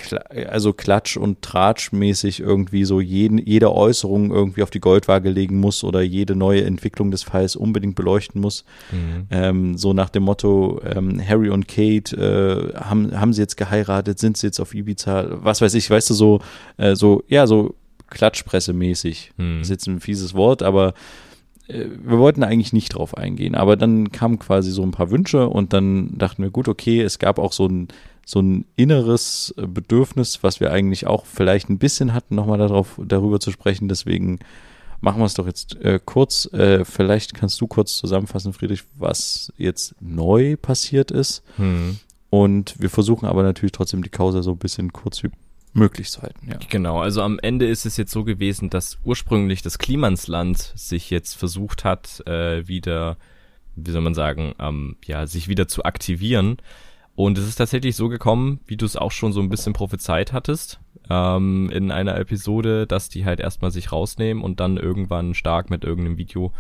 [0.49, 5.85] also Klatsch und Tratschmäßig irgendwie so jeden, jede Äußerung irgendwie auf die Goldwaage legen muss
[5.85, 8.65] oder jede neue Entwicklung des Falls unbedingt beleuchten muss.
[8.91, 9.27] Mhm.
[9.31, 14.19] Ähm, so nach dem Motto, ähm, Harry und Kate, äh, haben, haben sie jetzt geheiratet,
[14.19, 16.41] sind sie jetzt auf Ibiza, was weiß ich, weißt du, so,
[16.77, 17.75] äh, so, ja, so
[18.11, 19.33] Klatschpresse-mäßig.
[19.37, 19.59] Hm.
[19.59, 20.95] Das ist jetzt ein fieses Wort, aber
[21.69, 23.55] äh, wir wollten eigentlich nicht drauf eingehen.
[23.55, 27.19] Aber dann kamen quasi so ein paar Wünsche und dann dachten wir, gut, okay, es
[27.19, 27.89] gab auch so ein,
[28.29, 33.01] so ein inneres äh, Bedürfnis, was wir eigentlich auch vielleicht ein bisschen hatten, nochmal darauf,
[33.03, 33.89] darüber zu sprechen.
[33.89, 34.41] Deswegen
[35.01, 36.53] machen wir es doch jetzt äh, kurz.
[36.53, 41.45] Äh, vielleicht kannst du kurz zusammenfassen, Friedrich, was jetzt neu passiert ist.
[41.57, 42.01] Hm.
[42.29, 45.31] Und wir versuchen aber natürlich trotzdem die Causa so ein bisschen kurz wie
[45.73, 46.51] möglich zu halten.
[46.51, 46.59] Ja.
[46.69, 51.35] Genau, also am Ende ist es jetzt so gewesen, dass ursprünglich das Klimansland sich jetzt
[51.35, 53.19] versucht hat, äh, wieder,
[53.77, 56.57] wie soll man sagen, ähm, ja, sich wieder zu aktivieren.
[57.17, 60.35] Und es ist tatsächlich so gekommen, wie du es auch schon so ein bisschen prophezeit
[60.35, 65.71] hattest, ähm, in einer Episode, dass die halt erstmal sich rausnehmen und dann irgendwann stark
[65.71, 66.53] mit irgendeinem Video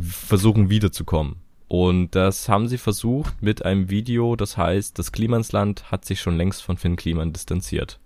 [0.00, 1.36] versuchen wiederzukommen.
[1.68, 6.36] Und das haben sie versucht mit einem Video, das heißt, das Klimansland hat sich schon
[6.36, 8.00] längst von Finn Kliman distanziert.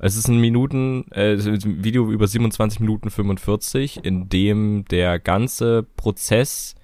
[0.00, 5.84] Es ist ein Minuten, äh, ein Video über 27 Minuten 45, in dem der ganze
[5.96, 6.74] Prozess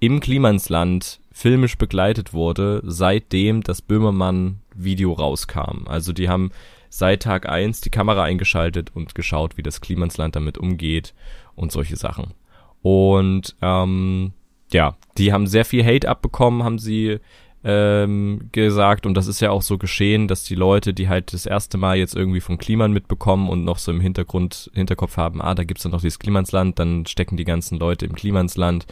[0.00, 5.86] im Klimansland filmisch begleitet wurde, seitdem das Böhmermann-Video rauskam.
[5.86, 6.52] Also die haben
[6.88, 11.12] seit Tag eins die Kamera eingeschaltet und geschaut, wie das Klimansland damit umgeht
[11.56, 12.34] und solche Sachen.
[12.82, 14.32] Und ähm,
[14.72, 17.18] ja, die haben sehr viel Hate abbekommen, haben sie
[17.64, 21.46] ähm, gesagt und das ist ja auch so geschehen, dass die Leute, die halt das
[21.46, 25.56] erste Mal jetzt irgendwie vom Kliman mitbekommen und noch so im Hintergrund, Hinterkopf haben, ah,
[25.56, 28.86] da gibt's dann noch dieses Klimansland, dann stecken die ganzen Leute im Klimansland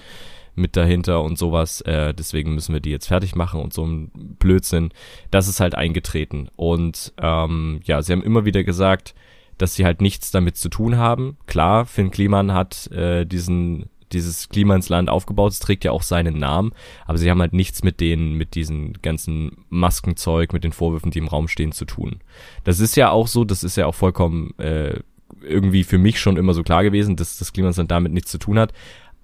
[0.54, 4.10] mit dahinter und sowas, äh, deswegen müssen wir die jetzt fertig machen und so ein
[4.14, 4.90] Blödsinn.
[5.30, 6.48] Das ist halt eingetreten.
[6.56, 9.14] Und ähm, ja, sie haben immer wieder gesagt,
[9.58, 11.36] dass sie halt nichts damit zu tun haben.
[11.46, 16.72] Klar, Finn Kliman hat äh, diesen dieses Klimansland aufgebaut, es trägt ja auch seinen Namen,
[17.06, 21.18] aber sie haben halt nichts mit den, mit diesen ganzen Maskenzeug, mit den Vorwürfen, die
[21.18, 22.20] im Raum stehen, zu tun.
[22.64, 25.00] Das ist ja auch so, das ist ja auch vollkommen äh,
[25.40, 28.58] irgendwie für mich schon immer so klar gewesen, dass das Klimansland damit nichts zu tun
[28.58, 28.72] hat.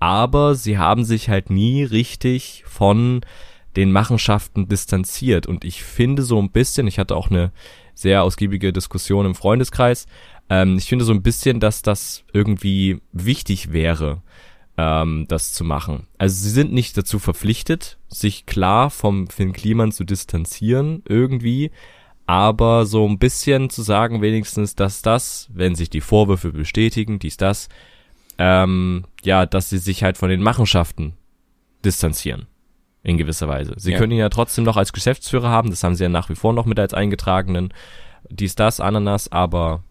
[0.01, 3.23] Aber sie haben sich halt nie richtig von
[3.77, 5.47] den Machenschaften distanziert.
[5.47, 7.53] Und ich finde so ein bisschen, ich hatte auch eine
[7.95, 10.07] sehr ausgiebige Diskussion im Freundeskreis,
[10.51, 14.23] ähm, ich finde so ein bisschen, dass das irgendwie wichtig wäre,
[14.77, 16.07] ähm, das zu machen.
[16.17, 21.71] Also sie sind nicht dazu verpflichtet, sich klar vom Finn Kliman zu distanzieren irgendwie,
[22.27, 27.37] aber so ein bisschen zu sagen wenigstens, dass das, wenn sich die Vorwürfe bestätigen, dies,
[27.37, 27.69] das,
[28.39, 31.15] ähm, ja, dass sie sich halt von den Machenschaften
[31.85, 32.47] distanzieren.
[33.05, 33.75] In gewisser Weise.
[33.77, 33.99] Sie Ja.
[33.99, 36.53] können ihn ja trotzdem noch als Geschäftsführer haben, das haben sie ja nach wie vor
[36.53, 37.73] noch mit als eingetragenen.
[38.29, 39.83] Dies, das, Ananas, aber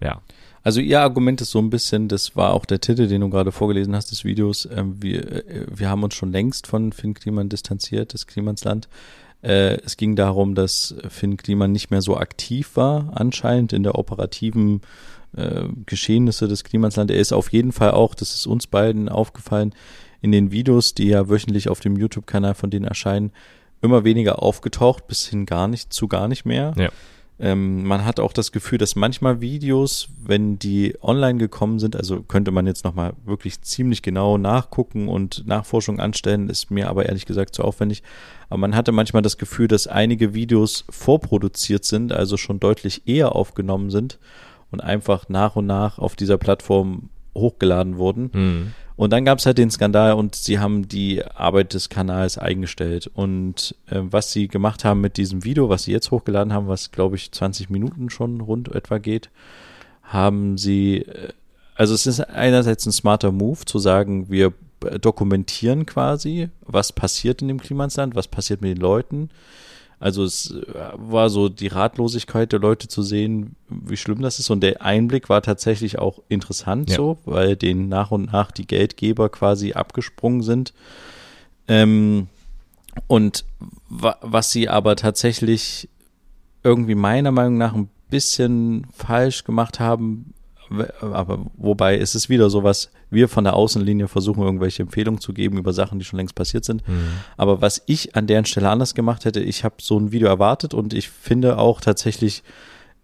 [0.00, 0.20] ja.
[0.62, 3.52] Also ihr Argument ist so ein bisschen, das war auch der Titel, den du gerade
[3.52, 7.48] vorgelesen hast des Videos, ähm, wir, äh, wir haben uns schon längst von Finn Kliman
[7.48, 8.88] distanziert, des Klimansland.
[9.46, 13.96] Äh, es ging darum, dass Finn Kliman nicht mehr so aktiv war, anscheinend in der
[13.96, 14.80] operativen
[15.36, 17.12] äh, Geschehnisse des Klimansland.
[17.12, 19.72] Er ist auf jeden Fall auch, das ist uns beiden aufgefallen,
[20.20, 23.30] in den Videos, die ja wöchentlich auf dem YouTube-Kanal von denen erscheinen,
[23.82, 26.74] immer weniger aufgetaucht, bis hin gar nicht, zu gar nicht mehr.
[26.76, 26.88] Ja.
[27.38, 32.22] Ähm, man hat auch das Gefühl, dass manchmal Videos, wenn die online gekommen sind, also
[32.22, 37.26] könnte man jetzt nochmal wirklich ziemlich genau nachgucken und Nachforschung anstellen, ist mir aber ehrlich
[37.26, 38.02] gesagt zu aufwendig.
[38.48, 43.36] Aber man hatte manchmal das Gefühl, dass einige Videos vorproduziert sind, also schon deutlich eher
[43.36, 44.18] aufgenommen sind
[44.70, 48.30] und einfach nach und nach auf dieser Plattform hochgeladen wurden.
[48.32, 48.72] Mhm.
[48.96, 53.10] Und dann gab es halt den Skandal und sie haben die Arbeit des Kanals eingestellt.
[53.12, 56.92] Und äh, was sie gemacht haben mit diesem Video, was sie jetzt hochgeladen haben, was
[56.92, 59.28] glaube ich 20 Minuten schon rund etwa geht,
[60.02, 61.28] haben sie, äh,
[61.74, 64.54] also es ist einerseits ein smarter Move zu sagen, wir
[65.00, 69.30] dokumentieren quasi, was passiert in dem Klimasland, was passiert mit den Leuten.
[69.98, 74.50] Also es äh, war so die Ratlosigkeit der Leute zu sehen, wie schlimm das ist.
[74.50, 76.96] Und der Einblick war tatsächlich auch interessant Ja.
[76.96, 80.74] so, weil denen nach und nach die Geldgeber quasi abgesprungen sind.
[81.68, 82.28] Ähm,
[83.06, 83.44] und
[83.88, 85.88] wa was sie aber tatsächlich
[86.62, 90.32] irgendwie meiner Meinung nach ein bisschen falsch gemacht haben,
[91.00, 95.32] aber wobei ist es wieder so was, wir von der Außenlinie versuchen irgendwelche Empfehlungen zu
[95.32, 96.86] geben über Sachen, die schon längst passiert sind.
[96.88, 97.08] Mhm.
[97.36, 100.74] Aber was ich an deren Stelle anders gemacht hätte, ich habe so ein Video erwartet
[100.74, 102.42] und ich finde auch tatsächlich,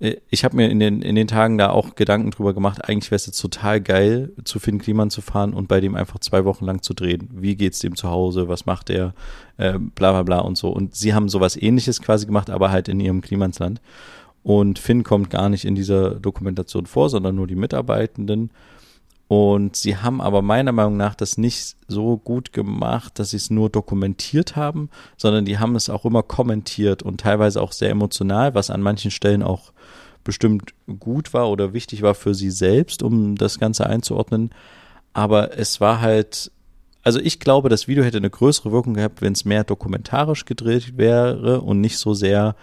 [0.01, 3.11] äh, ich habe mir in den, in den Tagen da auch Gedanken drüber gemacht, eigentlich
[3.11, 6.45] wäre es jetzt total geil, zu Finn Kliman zu fahren und bei dem einfach zwei
[6.45, 7.29] Wochen lang zu drehen.
[7.33, 8.49] Wie geht's dem zu Hause?
[8.49, 9.15] Was macht er?
[9.57, 10.71] Äh, bla bla bla und so.
[10.71, 13.81] Und sie haben sowas ähnliches quasi gemacht, aber halt in ihrem Klimansland.
[14.43, 18.51] Und Finn kommt gar nicht in dieser Dokumentation vor, sondern nur die Mitarbeitenden.
[19.29, 23.49] Und sie haben aber meiner Meinung nach das nicht so gut gemacht, dass sie es
[23.49, 28.55] nur dokumentiert haben, sondern die haben es auch immer kommentiert und teilweise auch sehr emotional,
[28.55, 29.73] was an manchen Stellen auch
[30.23, 34.51] bestimmt gut war oder wichtig war für sie selbst, um das Ganze einzuordnen.
[35.15, 36.51] Aber es war halt,
[37.03, 40.99] also ich glaube, das Video hätte eine größere Wirkung gehabt, wenn es mehr dokumentarisch gedreht
[40.99, 42.55] wäre und nicht so sehr,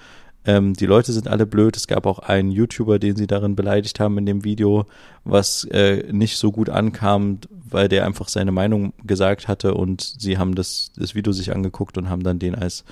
[0.50, 1.78] ähm, die Leute sind alle blöd.
[1.78, 4.86] Es gab auch einen YouTuber, den sie darin beleidigt haben in dem Video,
[5.24, 10.38] was äh, nicht so gut ankam, weil der einfach seine Meinung gesagt hatte und sie
[10.40, 12.84] haben das, das Video sich angeguckt und haben dann den als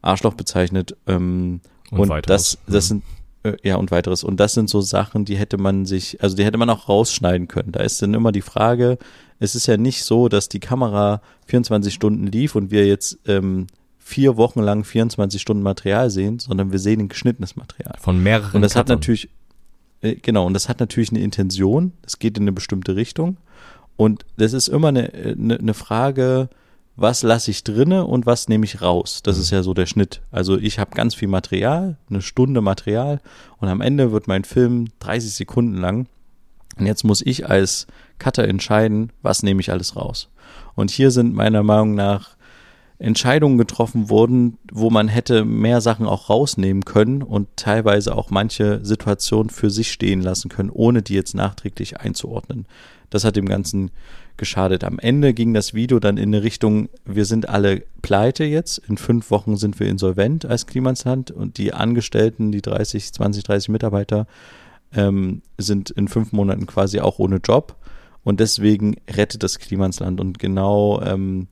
[0.00, 0.96] Arschloch bezeichnet.
[1.06, 2.58] Ähm, Und und, weiteres.
[2.66, 3.02] das, das Mhm.
[3.42, 4.24] sind äh, ja und weiteres.
[4.24, 7.46] Und das sind so Sachen, die hätte man sich, also die hätte man auch rausschneiden
[7.48, 7.72] können.
[7.72, 8.96] Da ist dann immer die Frage,
[9.38, 13.66] es ist ja nicht so, dass die Kamera 24 Stunden lief und wir jetzt ähm,
[14.06, 17.96] vier Wochen lang 24 Stunden Material sehen, sondern wir sehen ein geschnittenes Material.
[17.98, 18.98] Von mehreren Und das hat Cuttern.
[18.98, 19.28] natürlich,
[20.00, 23.38] äh, genau, und das hat natürlich eine Intention, das geht in eine bestimmte Richtung.
[23.96, 26.48] Und das ist immer eine, eine, eine Frage,
[26.94, 29.22] was lasse ich drinne und was nehme ich raus.
[29.24, 30.22] Das ist ja so der Schnitt.
[30.30, 33.20] Also ich habe ganz viel Material, eine Stunde Material
[33.58, 36.06] und am Ende wird mein Film 30 Sekunden lang.
[36.78, 37.88] Und jetzt muss ich als
[38.20, 40.30] Cutter entscheiden, was nehme ich alles raus.
[40.76, 42.35] Und hier sind meiner Meinung nach
[42.98, 48.84] Entscheidungen getroffen worden, wo man hätte mehr Sachen auch rausnehmen können und teilweise auch manche
[48.84, 52.66] Situationen für sich stehen lassen können, ohne die jetzt nachträglich einzuordnen.
[53.10, 53.90] Das hat dem Ganzen
[54.36, 54.84] geschadet.
[54.84, 58.96] Am Ende ging das Video dann in eine Richtung, wir sind alle pleite jetzt, in
[58.96, 64.26] fünf Wochen sind wir insolvent als Klimansland und die Angestellten, die 30, 20, 30 Mitarbeiter,
[64.94, 67.76] ähm, sind in fünf Monaten quasi auch ohne Job
[68.24, 71.48] und deswegen rettet das Klimansland und genau ähm,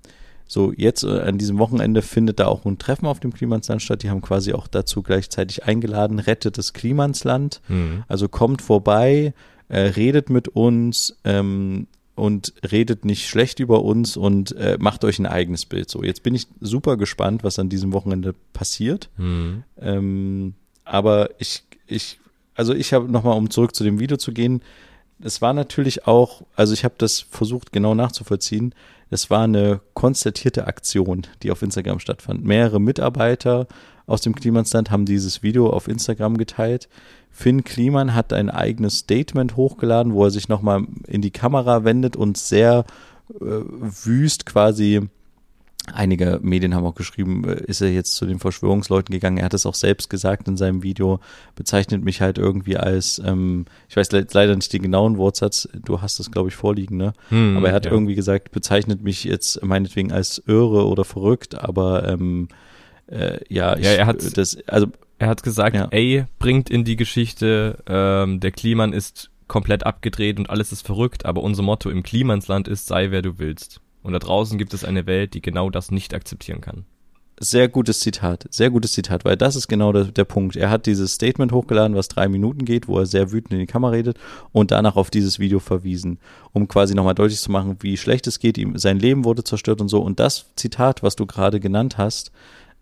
[0.47, 4.03] so, jetzt äh, an diesem Wochenende findet da auch ein Treffen auf dem Klimansland statt.
[4.03, 7.61] Die haben quasi auch dazu gleichzeitig eingeladen, rettet das Klimansland.
[7.69, 8.05] Mhm.
[8.09, 9.33] Also kommt vorbei,
[9.69, 15.19] äh, redet mit uns ähm, und redet nicht schlecht über uns und äh, macht euch
[15.19, 15.91] ein eigenes Bild.
[15.91, 19.09] So, jetzt bin ich super gespannt, was an diesem Wochenende passiert.
[19.17, 19.65] Mhm.
[19.81, 20.55] Ähm,
[20.85, 22.21] aber ich, ich,
[22.55, 24.61] also ich habe nochmal, um zurück zu dem Video zu gehen,
[25.21, 28.75] es war natürlich auch, also ich habe das versucht genau nachzuvollziehen,
[29.15, 32.45] es war eine konstatierte Aktion, die auf Instagram stattfand.
[32.45, 33.69] Mehrere Mitarbeiter
[34.09, 36.89] aus dem Klimansland haben dieses Video auf Instagram geteilt.
[37.31, 42.17] Finn Kliman hat ein eigenes Statement hochgeladen, wo er sich nochmal in die Kamera wendet
[42.17, 42.85] und sehr
[43.41, 45.09] äh, wüst quasi
[45.93, 49.37] Einige Medien haben auch geschrieben, äh, ist er jetzt zu den Verschwörungsleuten gegangen.
[49.37, 51.21] Er hat es auch selbst gesagt in seinem Video,
[51.57, 56.01] bezeichnet mich halt irgendwie als, ähm, ich weiß le leider nicht den genauen Wortsatz, du
[56.01, 57.13] hast es, glaube ich, vorliegen, ne?
[57.29, 57.93] Mhm, aber er hat ja.
[57.93, 62.49] irgendwie gesagt, bezeichnet mich jetzt meinetwegen als irre oder verrückt, aber ähm,
[63.09, 64.87] äh, ja, ich, Ja, er hat- das, also
[65.19, 65.87] Er hat gesagt, Ja.
[65.91, 71.25] ey, bringt in die Geschichte, ähm, der Kliman ist komplett abgedreht und alles ist verrückt,
[71.27, 73.81] aber unser Motto im Klimansland ist, sei wer du willst.
[74.05, 76.85] Und da draußen gibt es eine Welt, die genau das nicht akzeptieren kann.
[77.41, 80.55] Sehr gutes Zitat, sehr gutes Zitat, weil das ist genau der, der, Punkt.
[80.55, 83.67] Er hat dieses Statement hochgeladen, was drei Minuten geht, wo er sehr wütend in die
[83.67, 84.19] Kamera redet
[84.53, 86.19] und danach auf dieses Video verwiesen,
[86.53, 89.81] um quasi nochmal deutlich zu machen, wie schlecht es geht, ihm sein Leben wurde zerstört
[89.81, 90.01] und so.
[90.01, 92.31] Und das Zitat, was du gerade genannt hast,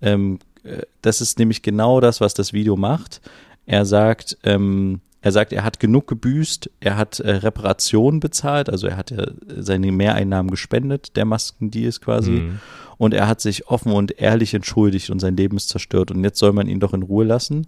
[0.03, 3.23] ähm, äh, das ist nämlich genau das, was das Video macht.
[3.65, 8.89] Er sagt, ähm, er sagt, er hat genug gebüßt, er hat äh, Reparationen bezahlt, also
[8.89, 9.25] er hat ja
[9.57, 12.33] seine Mehreinnahmen gespendet, der Maskendeals quasi.
[12.33, 12.59] Mhm.
[12.99, 16.11] Und er hat sich offen und ehrlich entschuldigt und sein Leben ist zerstört.
[16.11, 17.67] Und jetzt soll man ihn doch in Ruhe lassen.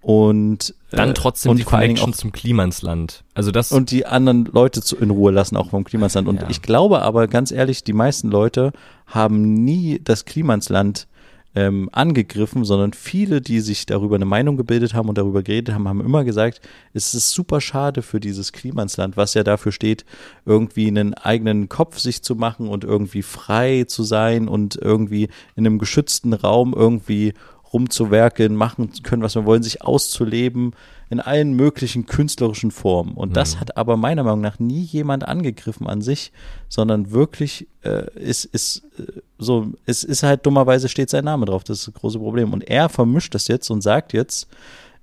[0.00, 3.24] Und äh, dann trotzdem und die Connection zum Klimansland.
[3.34, 6.28] Also das und die anderen Leute zu, in Ruhe lassen, auch vom Klimansland.
[6.28, 6.48] Und ja.
[6.48, 8.72] ich glaube aber ganz ehrlich, die meisten Leute
[9.06, 11.08] haben nie das Klimansland
[11.56, 15.88] ähm, angegriffen, sondern viele, die sich darüber eine Meinung gebildet haben und darüber geredet haben,
[15.88, 16.60] haben immer gesagt,
[16.92, 20.04] es ist super schade für dieses Klimansland, was ja dafür steht,
[20.44, 25.66] irgendwie einen eigenen Kopf sich zu machen und irgendwie frei zu sein und irgendwie in
[25.66, 27.32] einem geschützten Raum irgendwie
[27.76, 30.72] rumzuwerkeln, machen können, was wir wollen, sich auszuleben
[31.10, 33.12] in allen möglichen künstlerischen Formen.
[33.12, 33.34] Und mhm.
[33.34, 36.32] das hat aber meiner Meinung nach nie jemand angegriffen an sich,
[36.68, 41.64] sondern wirklich äh, ist, ist äh, so, es ist halt dummerweise steht sein Name drauf.
[41.64, 42.54] Das ist das große Problem.
[42.54, 44.48] Und er vermischt das jetzt und sagt jetzt,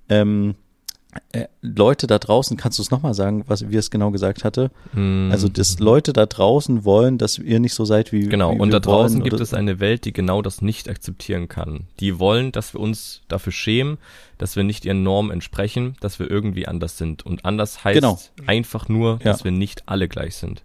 [0.10, 0.63] ähm, äh,
[1.62, 4.72] Leute da draußen, kannst du es nochmal sagen, was wie es genau gesagt hatte?
[4.94, 5.32] Mm.
[5.32, 8.72] Also, dass Leute da draußen wollen, dass ihr nicht so seid wie Genau, wie und
[8.72, 11.88] da draußen wollen, gibt es eine Welt, die genau das nicht akzeptieren kann.
[12.00, 13.98] Die wollen, dass wir uns dafür schämen,
[14.38, 17.26] dass wir nicht ihren Normen entsprechen, dass wir irgendwie anders sind.
[17.26, 18.20] Und anders heißt genau.
[18.46, 19.46] einfach nur, dass ja.
[19.46, 20.64] wir nicht alle gleich sind.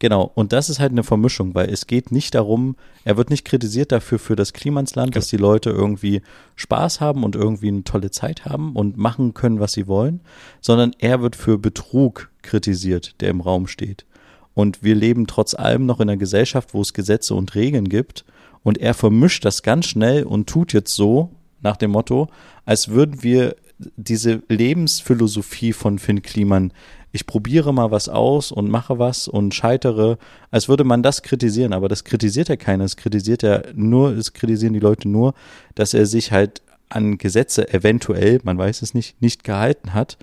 [0.00, 3.44] Genau, und das ist halt eine Vermischung, weil es geht nicht darum, er wird nicht
[3.44, 6.22] kritisiert dafür für das Klimansland, dass die Leute irgendwie
[6.56, 10.20] Spaß haben und irgendwie eine tolle Zeit haben und machen können, was sie wollen,
[10.62, 14.06] sondern er wird für Betrug kritisiert, der im Raum steht.
[14.54, 18.24] Und wir leben trotz allem noch in einer Gesellschaft, wo es Gesetze und Regeln gibt.
[18.62, 22.28] Und er vermischt das ganz schnell und tut jetzt so, nach dem Motto,
[22.64, 23.54] als würden wir
[23.96, 26.72] diese Lebensphilosophie von Finn Kliman
[27.12, 30.18] ich probiere mal was aus und mache was und scheitere,
[30.50, 34.32] als würde man das kritisieren, aber das kritisiert ja keiner, es kritisiert ja nur, es
[34.32, 35.34] kritisieren die Leute nur,
[35.74, 40.18] dass er sich halt an Gesetze eventuell, man weiß es nicht, nicht gehalten hat.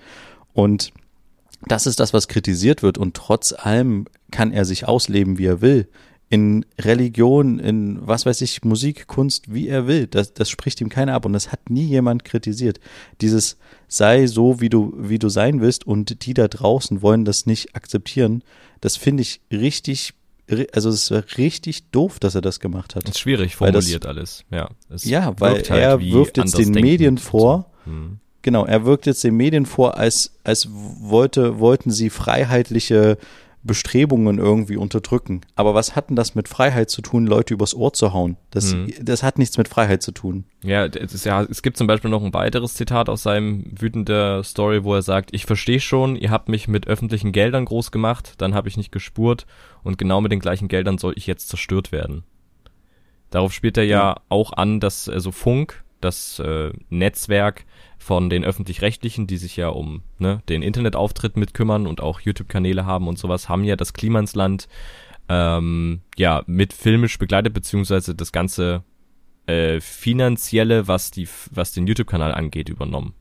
[0.52, 0.92] Und
[1.66, 2.98] das ist das, was kritisiert wird.
[2.98, 5.88] Und trotz allem kann er sich ausleben, wie er will
[6.30, 10.06] in Religion, in was weiß ich, Musik, Kunst, wie er will.
[10.06, 12.80] Das, das spricht ihm keiner ab und das hat nie jemand kritisiert.
[13.20, 13.56] Dieses
[13.88, 17.74] sei so, wie du, wie du sein willst und die da draußen wollen das nicht
[17.74, 18.42] akzeptieren,
[18.82, 20.12] das finde ich richtig,
[20.72, 23.04] also es ist richtig doof, dass er das gemacht hat.
[23.04, 24.68] Das ist schwierig formuliert das, alles, ja.
[25.04, 27.90] ja, weil halt er wirft jetzt den Medien vor, so.
[27.90, 28.18] hm.
[28.42, 33.16] genau, er wirkt jetzt den Medien vor, als, als wollte, wollten sie freiheitliche
[33.68, 35.42] Bestrebungen irgendwie unterdrücken.
[35.54, 38.36] Aber was hat denn das mit Freiheit zu tun, Leute übers Ohr zu hauen?
[38.50, 38.92] Das, mhm.
[39.00, 40.44] das hat nichts mit Freiheit zu tun.
[40.64, 44.42] Ja, es, ist ja, es gibt zum Beispiel noch ein weiteres Zitat aus seinem wütender
[44.42, 48.34] Story, wo er sagt, ich verstehe schon, ihr habt mich mit öffentlichen Geldern groß gemacht,
[48.38, 49.46] dann habe ich nicht gespurt
[49.84, 52.24] und genau mit den gleichen Geldern soll ich jetzt zerstört werden.
[53.30, 54.24] Darauf spielt er ja mhm.
[54.30, 57.64] auch an, dass also Funk, das äh, Netzwerk,
[57.98, 63.08] von den öffentlich-rechtlichen, die sich ja um ne, den Internetauftritt mitkümmern und auch YouTube-Kanäle haben
[63.08, 64.68] und sowas, haben ja das Klimansland
[65.28, 68.82] ähm, ja mit filmisch begleitet, beziehungsweise das ganze
[69.46, 73.14] äh, finanzielle, was die, was den YouTube-Kanal angeht, übernommen.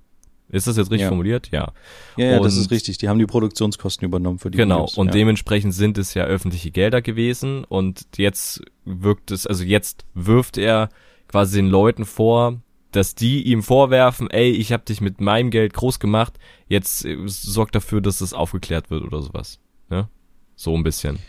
[0.49, 1.09] Ist das jetzt richtig ja.
[1.09, 1.49] formuliert?
[1.51, 1.73] Ja.
[2.15, 2.97] Ja, ja das ist richtig.
[2.99, 4.83] Die haben die Produktionskosten übernommen für die Genau.
[4.83, 4.97] Videos.
[4.97, 5.13] Und ja.
[5.13, 7.65] dementsprechend sind es ja öffentliche Gelder gewesen.
[7.65, 10.87] Und jetzt wirkt es, also jetzt wirft er
[11.27, 12.61] quasi den Leuten vor,
[12.91, 16.34] dass die ihm vorwerfen, ey, ich habe dich mit meinem Geld groß gemacht,
[16.67, 19.60] jetzt äh, sorgt dafür, dass das aufgeklärt wird oder sowas.
[19.89, 20.08] Ne?
[20.56, 21.19] So ein bisschen.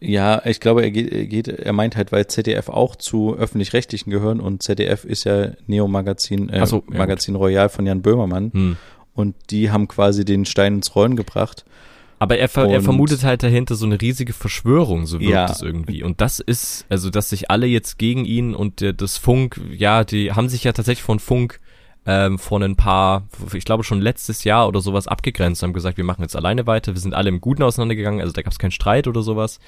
[0.00, 4.10] Ja, ich glaube, er geht, er geht, er meint halt, weil ZDF auch zu öffentlich-rechtlichen
[4.10, 7.42] gehören und ZDF ist ja Neo-Magazin, äh, so, ja Magazin gut.
[7.42, 8.52] Royal von Jan Böhmermann.
[8.52, 8.76] Hm.
[9.14, 11.64] Und die haben quasi den Stein ins Rollen gebracht.
[12.18, 15.50] Aber er, ver er vermutet halt dahinter so eine riesige Verschwörung, so wirkt ja.
[15.50, 16.02] es irgendwie.
[16.02, 20.04] Und das ist, also dass sich alle jetzt gegen ihn und der, das Funk, ja,
[20.04, 21.60] die haben sich ja tatsächlich von Funk
[22.06, 26.04] ähm, von ein paar, ich glaube schon letztes Jahr oder sowas abgegrenzt, haben gesagt, wir
[26.04, 28.70] machen jetzt alleine weiter, wir sind alle im Guten auseinandergegangen, also da gab es keinen
[28.70, 29.60] Streit oder sowas.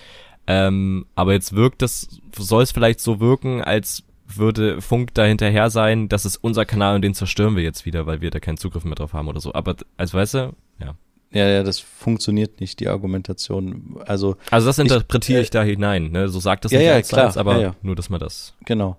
[0.46, 5.70] Ähm, aber jetzt wirkt das, soll es vielleicht so wirken, als würde Funk da hinterher
[5.70, 8.56] sein, das ist unser Kanal und den zerstören wir jetzt wieder, weil wir da keinen
[8.56, 9.52] Zugriff mehr drauf haben oder so.
[9.52, 10.94] Aber als weißt du, ja.
[11.32, 13.96] Ja, ja, das funktioniert nicht, die Argumentation.
[14.04, 16.28] Also, also das interpretiere ich, ich, da hinein, ne?
[16.28, 17.76] So sagt das ja, nicht ja, als klar, Salz, aber ja, ja.
[17.82, 18.54] nur, dass man das.
[18.64, 18.96] Genau.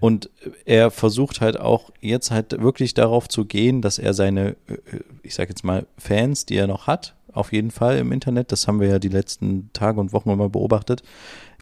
[0.00, 0.30] Und
[0.64, 4.76] er versucht halt auch jetzt halt wirklich darauf zu gehen, dass er seine, äh,
[5.22, 8.66] ich sag jetzt mal, Fans, die er noch hat, auf jeden Fall im Internet, das
[8.66, 11.02] haben wir ja die letzten Tage und Wochen immer beobachtet,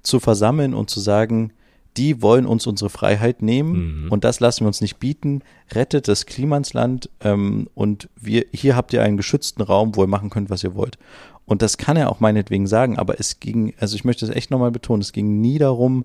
[0.03, 1.53] zu versammeln und zu sagen,
[1.99, 4.13] die wollen uns unsere Freiheit nehmen Mhm.
[4.13, 5.43] und das lassen wir uns nicht bieten.
[5.73, 10.31] Rettet das Klimansland ähm, und wir hier habt ihr einen geschützten Raum, wo ihr machen
[10.31, 10.97] könnt, was ihr wollt.
[11.45, 14.51] Und das kann er auch meinetwegen sagen, aber es ging, also ich möchte es echt
[14.51, 16.05] nochmal betonen, es ging nie darum,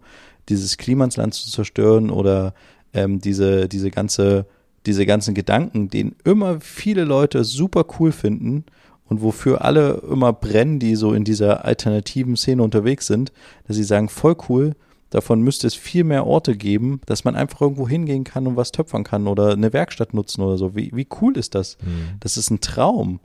[0.49, 2.53] dieses Klimansland zu zerstören oder
[2.93, 4.45] ähm, diese, diese ganze,
[4.85, 8.63] diese ganzen Gedanken, den immer viele Leute super cool finden
[9.09, 13.31] und wofür alle immer brennen, die so in dieser alternativen Szene unterwegs sind,
[13.67, 14.73] dass sie sagen, voll cool,
[15.13, 18.71] davon müsste es viel mehr Orte geben, dass man einfach irgendwo hingehen kann und was
[18.71, 20.75] töpfern kann oder eine Werkstatt nutzen oder so.
[20.75, 21.77] Wie, wie cool ist das?
[21.81, 22.17] Mhm.
[22.19, 23.19] Das ist ein Traum.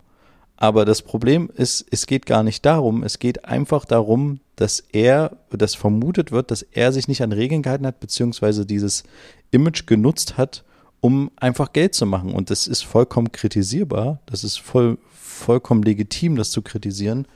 [0.56, 3.04] Aber das Problem ist, es geht gar nicht darum.
[3.04, 7.62] Es geht einfach darum, dass er, dass vermutet wird, dass er sich nicht an Regeln
[7.62, 9.04] gehalten hat, beziehungsweise dieses
[9.52, 10.64] Image genutzt hat,
[11.00, 12.32] um einfach Geld zu machen.
[12.32, 14.20] Und das ist vollkommen kritisierbar.
[14.26, 17.26] Das ist voll, vollkommen legitim, das zu kritisieren.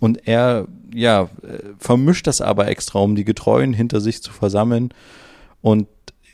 [0.00, 4.90] Und er, ja, äh, vermischt das aber extra, um die Getreuen hinter sich zu versammeln.
[5.60, 5.86] Und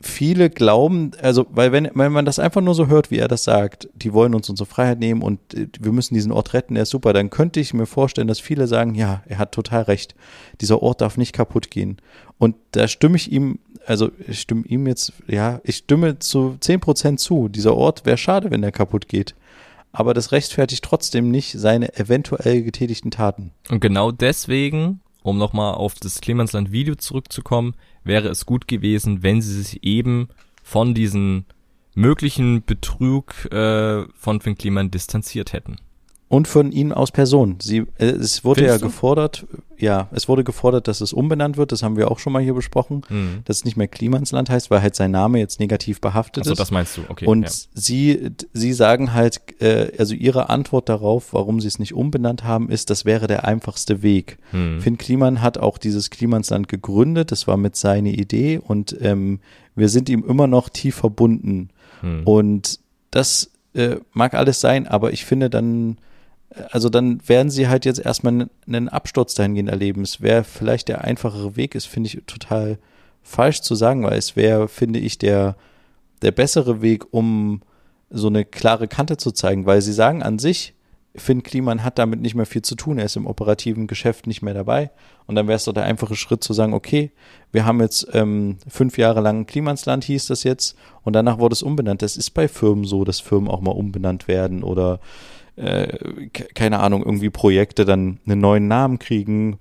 [0.02, 3.44] viele glauben, also, weil wenn, wenn man das einfach nur so hört, wie er das
[3.44, 6.82] sagt, die wollen uns unsere Freiheit nehmen und äh, wir müssen diesen Ort retten, er
[6.82, 10.14] ist super, dann könnte ich mir vorstellen, dass viele sagen, ja, er hat total recht.
[10.60, 11.98] Dieser Ort darf nicht kaputt gehen.
[12.38, 17.18] Und da stimme ich ihm, also ich stimme ihm jetzt, ja, ich stimme zu 10%
[17.18, 17.48] zu.
[17.48, 19.34] Dieser Ort wäre schade, wenn er kaputt geht.
[19.92, 23.52] Aber das rechtfertigt trotzdem nicht seine eventuell getätigten Taten.
[23.68, 27.74] Und genau deswegen, um nochmal auf das Klimansland-Video zurückzukommen,
[28.04, 30.28] wäre es gut gewesen, wenn sie sich eben
[30.62, 31.46] von diesen
[31.94, 35.76] möglichen Betrug äh, von Finn Kliman distanziert hätten.
[36.30, 37.56] Und von ihnen aus Person.
[37.60, 38.86] Sie, äh, es wurde Findest ja du?
[38.86, 39.46] gefordert,
[39.78, 41.72] ja, es wurde gefordert, dass es umbenannt wird.
[41.72, 43.02] Das haben wir auch schon mal hier besprochen.
[43.08, 43.40] Mhm.
[43.46, 46.60] Dass es nicht mehr Klimansland heißt, weil halt sein Name jetzt negativ behaftet Also ist.
[46.60, 47.26] das meinst du, okay.
[47.26, 47.50] und ja.
[47.74, 52.70] sie, sie sagen halt, äh, also ihre Antwort darauf, warum sie es nicht umbenannt haben,
[52.70, 54.38] ist, das wäre der einfachste Weg.
[54.52, 54.80] Hm.
[54.80, 59.40] Finn Kliman hat auch dieses Klimansland gegründet, das war mit seiner Idee und ähm,
[59.74, 61.70] wir sind ihm immer noch tief verbunden.
[62.02, 62.22] Hm.
[62.24, 62.78] Und
[63.10, 65.96] das äh, mag alles sein, aber ich finde dann,
[66.70, 70.02] also dann werden sie halt jetzt erstmal einen- Absturz dahingehend erleben.
[70.02, 72.78] Es wäre vielleicht der einfachere Weg, ist, finde ich total
[73.22, 75.56] falsch zu sagen, weil es wäre, finde ich, der,
[76.22, 77.62] der bessere Weg, um
[78.10, 80.74] so eine klare Kante zu zeigen, weil sie sagen an sich,
[81.16, 84.42] Finn Kliman hat damit nicht mehr viel zu tun, er ist im operativen Geschäft nicht
[84.42, 84.90] mehr dabei.
[85.26, 87.10] Und dann wäre es doch der einfache Schritt zu sagen, okay,
[87.50, 91.62] wir haben jetzt ähm, fünf Jahre lang Klimansland hieß das jetzt und danach wurde es
[91.62, 92.02] umbenannt.
[92.02, 95.00] Das ist bei Firmen so, dass Firmen auch mal umbenannt werden oder
[95.60, 99.58] äh, ke- keine Ahnung, irgendwie Projekte dann einen neuen Namen kriegen,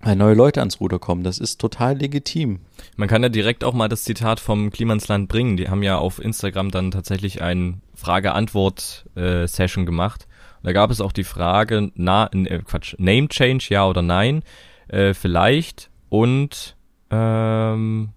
[0.00, 1.24] weil neue Leute ans Ruder kommen.
[1.24, 2.60] Das ist total legitim.
[2.96, 5.56] Man kann ja direkt auch mal das Zitat vom Klimansland bringen.
[5.56, 10.28] Die haben ja auf Instagram dann tatsächlich ein Frage-Antwort-Session gemacht.
[10.58, 14.42] Und da gab es auch die Frage, na, äh, Quatsch, Name Change, ja oder nein,
[14.88, 16.76] äh, vielleicht und
[17.10, 18.10] ähm,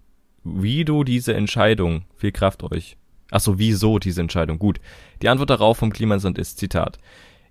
[0.43, 2.97] wie du diese Entscheidung, viel Kraft euch.
[3.31, 4.59] Achso, wieso diese Entscheidung?
[4.59, 4.79] Gut.
[5.23, 6.99] Die Antwort darauf vom Klimansland ist, Zitat,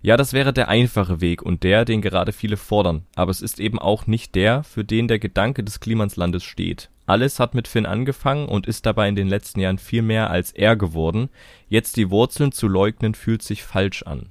[0.03, 3.05] ja, das wäre der einfache Weg und der, den gerade viele fordern.
[3.15, 6.89] Aber es ist eben auch nicht der, für den der Gedanke des Klimanslandes steht.
[7.05, 10.51] Alles hat mit Finn angefangen und ist dabei in den letzten Jahren viel mehr als
[10.53, 11.29] er geworden.
[11.69, 14.29] Jetzt die Wurzeln zu leugnen, fühlt sich falsch an.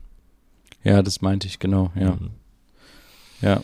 [0.83, 2.13] Ja, das meinte ich, genau, ja.
[2.13, 2.31] Mhm.
[3.43, 3.63] Ja.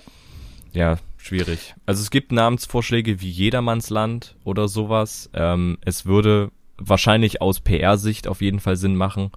[0.72, 1.74] Ja, schwierig.
[1.86, 5.30] Also es gibt Namensvorschläge wie Jedermannsland oder sowas.
[5.32, 9.30] Ähm, es würde wahrscheinlich aus PR-Sicht auf jeden Fall Sinn machen.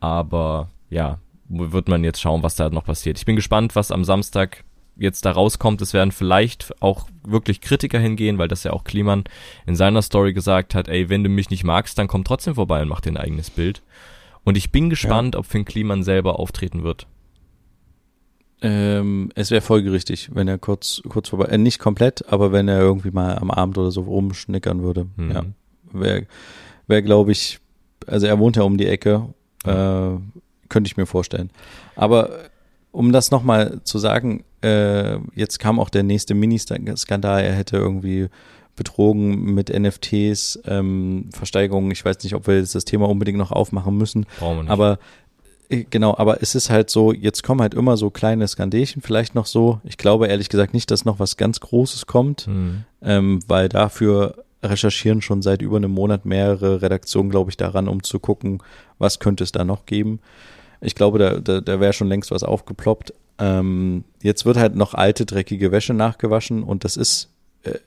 [0.00, 1.18] Aber ja,
[1.48, 3.18] wird man jetzt schauen, was da noch passiert.
[3.18, 4.64] Ich bin gespannt, was am Samstag
[4.96, 5.82] jetzt da rauskommt.
[5.82, 9.24] Es werden vielleicht auch wirklich Kritiker hingehen, weil das ja auch Kliman
[9.66, 12.82] in seiner Story gesagt hat, ey, wenn du mich nicht magst, dann komm trotzdem vorbei
[12.82, 13.82] und mach dir ein eigenes Bild.
[14.44, 17.06] Und ich bin gespannt, ob Finn Kliman selber auftreten wird.
[18.62, 22.80] Ähm, es wäre folgerichtig, wenn er kurz, kurz vorbei, äh, nicht komplett, aber wenn er
[22.80, 25.08] irgendwie mal am Abend oder so rumschnickern würde.
[25.16, 25.30] Mhm.
[25.30, 25.44] Ja.
[26.86, 27.58] Wäre, wär, glaube ich,
[28.06, 29.26] also er wohnt ja um die Ecke,
[29.64, 30.10] äh,
[30.68, 31.50] könnte ich mir vorstellen.
[31.94, 32.30] Aber
[32.92, 38.28] um das nochmal zu sagen, äh, jetzt kam auch der nächste Mini-Skandal, er hätte irgendwie
[38.74, 41.90] betrogen mit NFTs, ähm, Versteigerungen.
[41.90, 44.26] Ich weiß nicht, ob wir jetzt das Thema unbedingt noch aufmachen müssen.
[44.38, 44.70] Brauchen wir nicht.
[44.70, 44.98] Aber
[45.70, 49.34] äh, genau, aber es ist halt so, jetzt kommen halt immer so kleine Skandelchen, vielleicht
[49.34, 49.80] noch so.
[49.84, 52.84] Ich glaube ehrlich gesagt nicht, dass noch was ganz Großes kommt, Mhm.
[53.02, 58.02] ähm, weil dafür recherchieren schon seit über einem Monat mehrere Redaktionen, glaube ich, daran, um
[58.02, 58.62] zu gucken,
[58.98, 60.20] was könnte es da noch geben.
[60.80, 63.14] Ich glaube, da, da, da wäre schon längst was aufgeploppt.
[63.38, 67.30] Ähm, jetzt wird halt noch alte, dreckige Wäsche nachgewaschen und das ist
[67.64, 67.78] äh,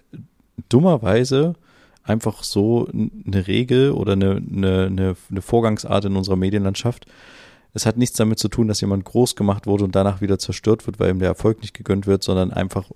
[0.70, 1.56] dummerweise
[2.04, 7.06] einfach so eine Regel oder eine, eine, eine Vorgangsart in unserer Medienlandschaft.
[7.74, 10.88] Es hat nichts damit zu tun, dass jemand groß gemacht wurde und danach wieder zerstört
[10.88, 12.90] wird, weil ihm der Erfolg nicht gegönnt wird, sondern einfach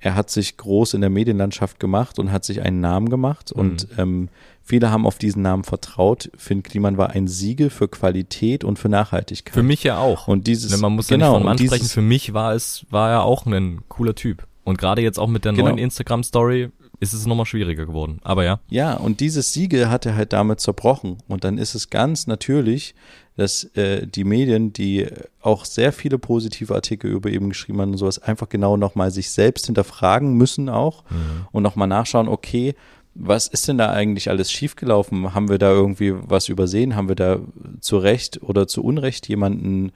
[0.00, 3.60] er hat sich groß in der Medienlandschaft gemacht und hat sich einen Namen gemacht Mhm.
[3.60, 4.28] und ähm,
[4.62, 6.30] viele haben auf diesen Namen vertraut.
[6.36, 9.54] Finn Kliman war ein Siegel für Qualität und für Nachhaltigkeit.
[9.54, 10.28] Für mich ja auch.
[10.28, 11.90] Und dieses, Ne, Man muss ja genau, nicht von und Mann dieses- sprechen.
[11.90, 14.46] Für mich war es, war er auch ein cooler Typ.
[14.64, 15.64] Und gerade jetzt auch mit der Genau.
[15.68, 16.70] neuen Instagram-Story
[17.00, 18.18] ist es nochmal schwieriger geworden.
[18.22, 18.60] Aber ja.
[18.68, 21.18] Ja, und dieses Siegel hat er halt damit zerbrochen.
[21.28, 22.94] Und dann ist es ganz natürlich,
[23.38, 25.06] dass äh, die Medien, die
[25.40, 29.30] auch sehr viele positive Artikel über eben geschrieben haben und sowas, einfach genau nochmal sich
[29.30, 31.04] selbst hinterfragen müssen auch
[31.52, 32.74] und nochmal nachschauen, okay,
[33.14, 35.34] was ist denn da eigentlich alles schiefgelaufen?
[35.34, 36.96] Haben wir da irgendwie was übersehen?
[36.96, 37.38] Haben wir da
[37.80, 39.92] zu Recht oder zu Unrecht jemanden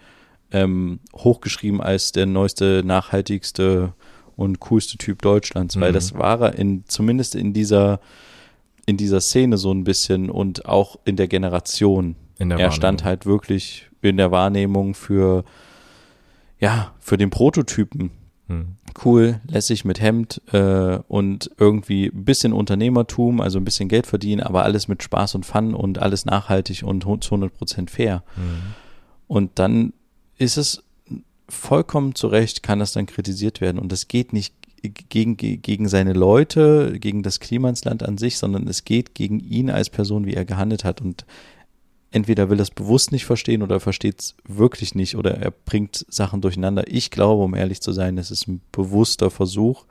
[0.52, 3.92] ähm, hochgeschrieben als der neueste, nachhaltigste
[4.36, 5.80] und coolste Typ Deutschlands?
[5.80, 5.94] Weil Mhm.
[5.94, 7.98] das war er in, zumindest in dieser
[8.86, 12.16] in dieser Szene so ein bisschen und auch in der Generation.
[12.50, 15.44] Er stand halt wirklich in der Wahrnehmung für,
[16.58, 18.10] ja, für den Prototypen.
[18.48, 18.76] Hm.
[19.04, 24.42] Cool, lässig mit Hemd äh, und irgendwie ein bisschen Unternehmertum, also ein bisschen Geld verdienen,
[24.42, 28.22] aber alles mit Spaß und Fun und alles nachhaltig und zu 100% fair.
[28.34, 28.74] Hm.
[29.28, 29.92] Und dann
[30.36, 30.82] ist es
[31.48, 33.78] vollkommen zu Recht, kann das dann kritisiert werden.
[33.78, 38.38] Und das geht nicht gegen, gegen seine Leute, gegen das Klima ins Land an sich,
[38.38, 41.00] sondern es geht gegen ihn als Person, wie er gehandelt hat.
[41.00, 41.24] Und
[42.12, 45.50] entweder will er es bewusst nicht verstehen oder er versteht es wirklich nicht oder er
[45.50, 46.84] bringt Sachen durcheinander.
[46.86, 49.86] Ich glaube, um ehrlich zu sein, es ist ein bewusster Versuch,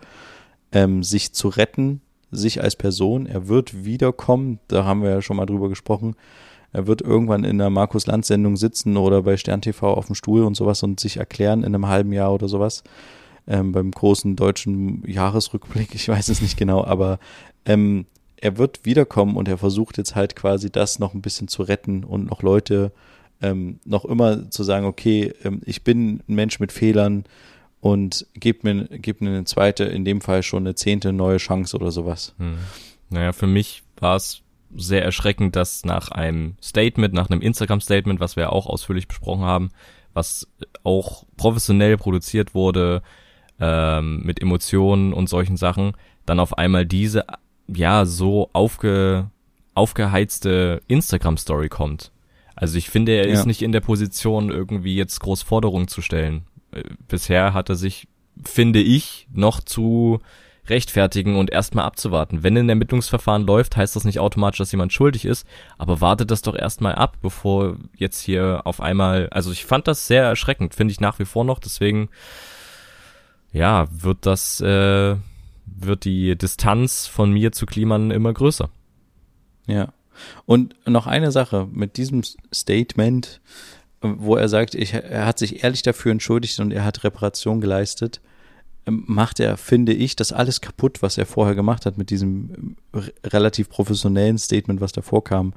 [0.72, 3.26] ähm, sich zu retten, sich als Person.
[3.26, 6.16] Er wird wiederkommen, da haben wir ja schon mal drüber gesprochen.
[6.72, 10.16] Er wird irgendwann in der Markus Lanz Sendung sitzen oder bei Stern TV auf dem
[10.16, 12.84] Stuhl und sowas und sich erklären in einem halben Jahr oder sowas.
[13.48, 17.20] Ähm, beim großen deutschen Jahresrückblick, ich weiß es nicht genau, aber
[17.66, 18.06] ähm,
[18.42, 22.04] er wird wiederkommen und er versucht jetzt halt quasi das noch ein bisschen zu retten
[22.04, 22.92] und noch Leute
[23.42, 27.24] ähm, noch immer zu sagen, okay, ähm, ich bin ein Mensch mit Fehlern
[27.80, 31.78] und gebt mir, gebt mir eine zweite, in dem Fall schon eine zehnte neue Chance
[31.78, 32.36] oder sowas.
[32.38, 32.58] Hm.
[33.10, 34.42] Naja, für mich war es
[34.76, 39.70] sehr erschreckend, dass nach einem Statement, nach einem Instagram-Statement, was wir auch ausführlich besprochen haben,
[40.14, 40.48] was
[40.84, 43.02] auch professionell produziert wurde,
[43.60, 45.94] ähm, mit Emotionen und solchen Sachen,
[46.26, 47.26] dann auf einmal diese,
[47.68, 49.30] ja, so aufge,
[49.74, 52.12] aufgeheizte Instagram-Story kommt.
[52.56, 53.34] Also ich finde, er Ja.
[53.34, 56.44] ist nicht in der Position, irgendwie jetzt groß Forderungen zu stellen.
[56.72, 58.08] Äh, Bisher hat er sich,
[58.44, 60.20] finde ich, noch zu
[60.68, 62.44] rechtfertigen und erstmal abzuwarten.
[62.44, 65.46] Wenn ein Ermittlungsverfahren läuft, heißt das nicht automatisch, dass jemand schuldig ist,
[65.78, 70.06] aber wartet das doch erstmal ab, bevor jetzt hier auf einmal, also ich fand das
[70.08, 72.10] sehr erschreckend, finde ich nach wie vor noch, deswegen,
[73.52, 75.16] ja, wird das, äh,
[75.78, 78.70] wird die Distanz von mir zu Kliman immer größer.
[79.68, 79.94] Ja.
[80.46, 82.22] Und noch eine Sache mit diesem
[82.54, 83.42] Statement,
[84.02, 88.22] wo er sagt, ich, er hat sich ehrlich dafür entschuldigt und er hat Reparation geleistet,
[88.86, 92.76] ähm, macht er, finde ich, das alles kaputt, was er vorher gemacht hat mit diesem
[92.94, 95.54] äh, re- relativ professionellen Statement, was davor kam.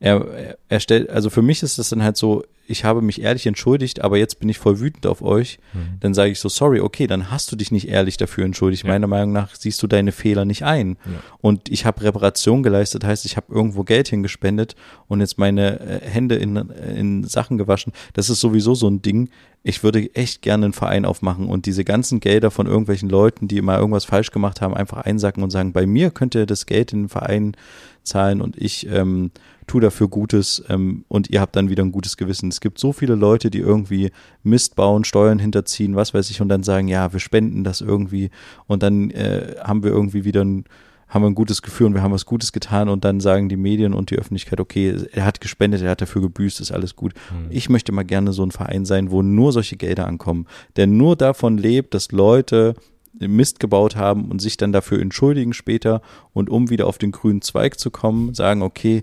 [0.00, 3.46] Er, er, stellt, also für mich ist das dann halt so, ich habe mich ehrlich
[3.46, 5.58] entschuldigt, aber jetzt bin ich voll wütend auf euch.
[6.00, 8.84] Dann sage ich so, sorry, okay, dann hast du dich nicht ehrlich dafür entschuldigt.
[8.84, 8.90] Ja.
[8.90, 10.98] Meiner Meinung nach siehst du deine Fehler nicht ein.
[11.06, 11.12] Ja.
[11.40, 14.76] Und ich habe Reparation geleistet, heißt, ich habe irgendwo Geld hingespendet
[15.06, 17.94] und jetzt meine äh, Hände in, in Sachen gewaschen.
[18.12, 19.30] Das ist sowieso so ein Ding.
[19.62, 23.62] Ich würde echt gerne einen Verein aufmachen und diese ganzen Gelder von irgendwelchen Leuten, die
[23.62, 26.92] mal irgendwas falsch gemacht haben, einfach einsacken und sagen, bei mir könnt ihr das Geld
[26.92, 27.56] in den Verein
[28.02, 29.30] zahlen und ich ähm,
[29.68, 32.48] tu dafür Gutes ähm, und ihr habt dann wieder ein gutes Gewissen.
[32.48, 34.10] Es gibt so viele Leute, die irgendwie
[34.42, 38.30] Mist bauen, Steuern hinterziehen, was weiß ich, und dann sagen, ja, wir spenden das irgendwie
[38.66, 40.64] und dann äh, haben wir irgendwie wieder ein
[41.08, 43.56] haben wir ein gutes Gefühl und wir haben was Gutes getan und dann sagen die
[43.56, 47.14] Medien und die Öffentlichkeit, okay, er hat gespendet, er hat dafür gebüßt, ist alles gut.
[47.48, 50.46] Ich möchte mal gerne so ein Verein sein, wo nur solche Gelder ankommen,
[50.76, 52.74] der nur davon lebt, dass Leute
[53.18, 56.02] Mist gebaut haben und sich dann dafür entschuldigen später
[56.32, 59.02] und um wieder auf den grünen Zweig zu kommen, sagen, okay,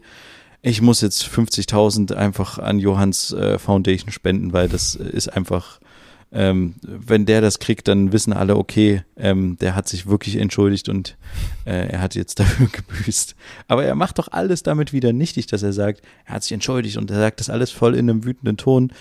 [0.66, 5.80] ich muss jetzt 50.000 einfach an Johanns äh, Foundation spenden, weil das ist einfach,
[6.32, 10.90] ähm, wenn der das kriegt, dann wissen alle, okay, ähm, der hat sich wirklich entschuldigt
[10.90, 11.18] und
[11.66, 13.36] äh, er hat jetzt dafür gebüßt.
[13.68, 16.98] Aber er macht doch alles damit wieder nichtig, dass er sagt, er hat sich entschuldigt
[16.98, 18.92] und er sagt das alles voll in einem wütenden Ton.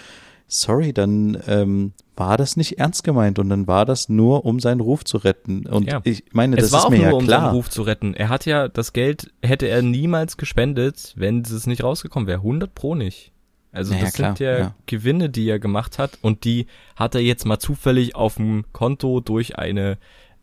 [0.61, 4.81] Sorry, dann ähm, war das nicht ernst gemeint und dann war das nur, um seinen
[4.81, 5.67] Ruf zu retten.
[5.67, 6.01] Und Ja.
[6.05, 7.41] ich meine, das es war ist auch mir nur, ja um klar.
[7.43, 8.15] seinen Ruf zu retten.
[8.15, 12.39] Er hat ja das Geld, hätte er niemals gespendet, wenn es nicht rausgekommen wäre.
[12.39, 13.33] 100 pro nicht.
[13.73, 14.75] Also Naja, das klar, sind ja, ja.
[14.87, 19.21] Gewinne, die er gemacht hat und die hat er jetzt mal zufällig auf dem Konto
[19.21, 19.99] durch eine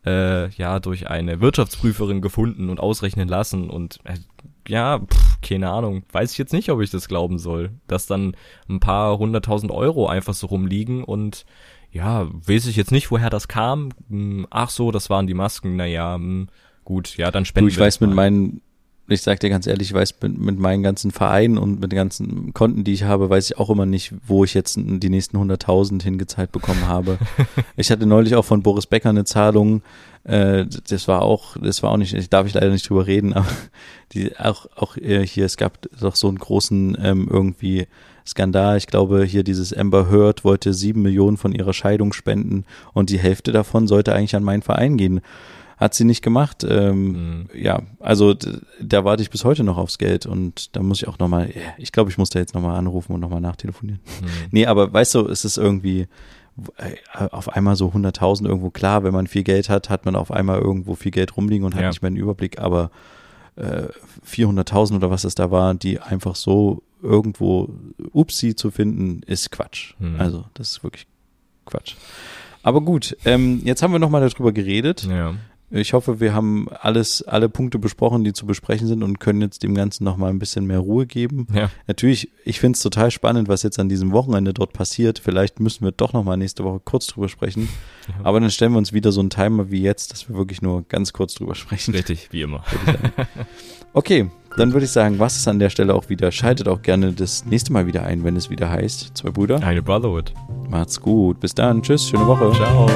[0.06, 4.16] äh, ja durch eine Wirtschaftsprüferin gefunden und ausrechnen lassen und äh,
[4.68, 8.36] ja, pff, keine Ahnung, weiß ich jetzt nicht, ob ich das glauben soll, dass dann
[8.70, 11.46] ein paar hunderttausend Euro einfach so rumliegen und
[11.92, 13.90] ja, weiß ich jetzt nicht, woher das kam.
[14.10, 15.76] Hm, ach so, das waren die Masken.
[15.76, 16.48] Naja, hm,
[16.86, 18.52] gut, ja, dann spenden du, ich weiß mit mal.
[19.12, 21.92] Meinen, ich sag dir ganz ehrlich, ich weiß mit, mit meinen ganzen Vereinen und mit
[21.92, 25.10] den ganzen Konten, die ich habe, weiß ich auch immer nicht, wo ich jetzt die
[25.10, 27.18] nächsten 100.000 hingezahlt bekommen habe.
[27.76, 29.82] ich hatte neulich auch von Boris Becker eine Zahlung,
[30.24, 33.34] äh, das war auch, das war auch nicht, ich darf ich leider nicht drüber reden,
[33.36, 33.48] aber
[34.14, 37.88] die auch, auch äh, hier, es gab doch so einen großen ähm, irgendwie
[38.26, 38.78] Skandal.
[38.78, 43.18] Ich glaube, hier dieses Amber Heard wollte sieben Millionen von ihrer Scheidung spenden und die
[43.18, 45.22] Hälfte davon sollte eigentlich an meinen Verein gehen.
[45.82, 46.64] Hat sie nicht gemacht.
[46.68, 47.50] Ähm, Mhm.
[47.54, 48.36] Ja, also
[48.80, 51.92] da warte ich bis heute noch aufs Geld und da muss ich auch nochmal, ich
[51.92, 54.00] glaube, ich muss da jetzt nochmal anrufen und nochmal nachtelefonieren.
[54.20, 54.28] Hm.
[54.52, 56.08] Nee, aber weißt du, es ist irgendwie
[56.78, 60.32] äh, auf einmal so 100.000 irgendwo klar, wenn man viel Geld hat, hat man auf
[60.32, 61.90] einmal irgendwo viel Geld rumliegen und hat Ja.
[61.90, 62.92] nicht mehr den Überblick, aber
[63.56, 63.88] äh,
[64.26, 67.74] 400.000 oder was es da war, die einfach so irgendwo
[68.14, 69.96] upsi zu finden, ist Quatsch.
[70.00, 70.16] Hm.
[70.20, 71.08] Also, das ist wirklich
[71.66, 71.96] Quatsch.
[72.64, 75.04] Aber gut, ähm, jetzt haben wir nochmal darüber geredet.
[75.10, 75.34] Ja.
[75.72, 79.64] Ich hoffe, wir haben alles, alle Punkte besprochen, die zu besprechen sind und können jetzt
[79.64, 81.48] dem Ganzen nochmal ein bisschen mehr Ruhe geben.
[81.54, 81.70] Ja.
[81.88, 85.20] Natürlich, ich finde es total spannend, was jetzt an diesem Wochenende dort passiert.
[85.20, 87.70] Vielleicht müssen wir doch nochmal nächste Woche kurz drüber sprechen.
[88.08, 88.26] Ja.
[88.26, 90.84] Aber dann stellen wir uns wieder so einen Timer wie jetzt, dass wir wirklich nur
[90.84, 91.94] ganz kurz drüber sprechen.
[91.94, 92.64] Richtig, wie immer.
[93.94, 96.32] Okay, dann würde ich sagen, was ist an der Stelle auch wieder.
[96.32, 99.18] Schaltet auch gerne das nächste Mal wieder ein, wenn es wieder heißt.
[99.18, 99.62] Zwei Brüder.
[99.62, 100.34] Eine Brotherhood.
[100.70, 101.40] Macht's gut.
[101.40, 101.82] Bis dann.
[101.82, 102.08] Tschüss.
[102.08, 102.52] Schöne Woche.
[102.54, 102.88] Ciao.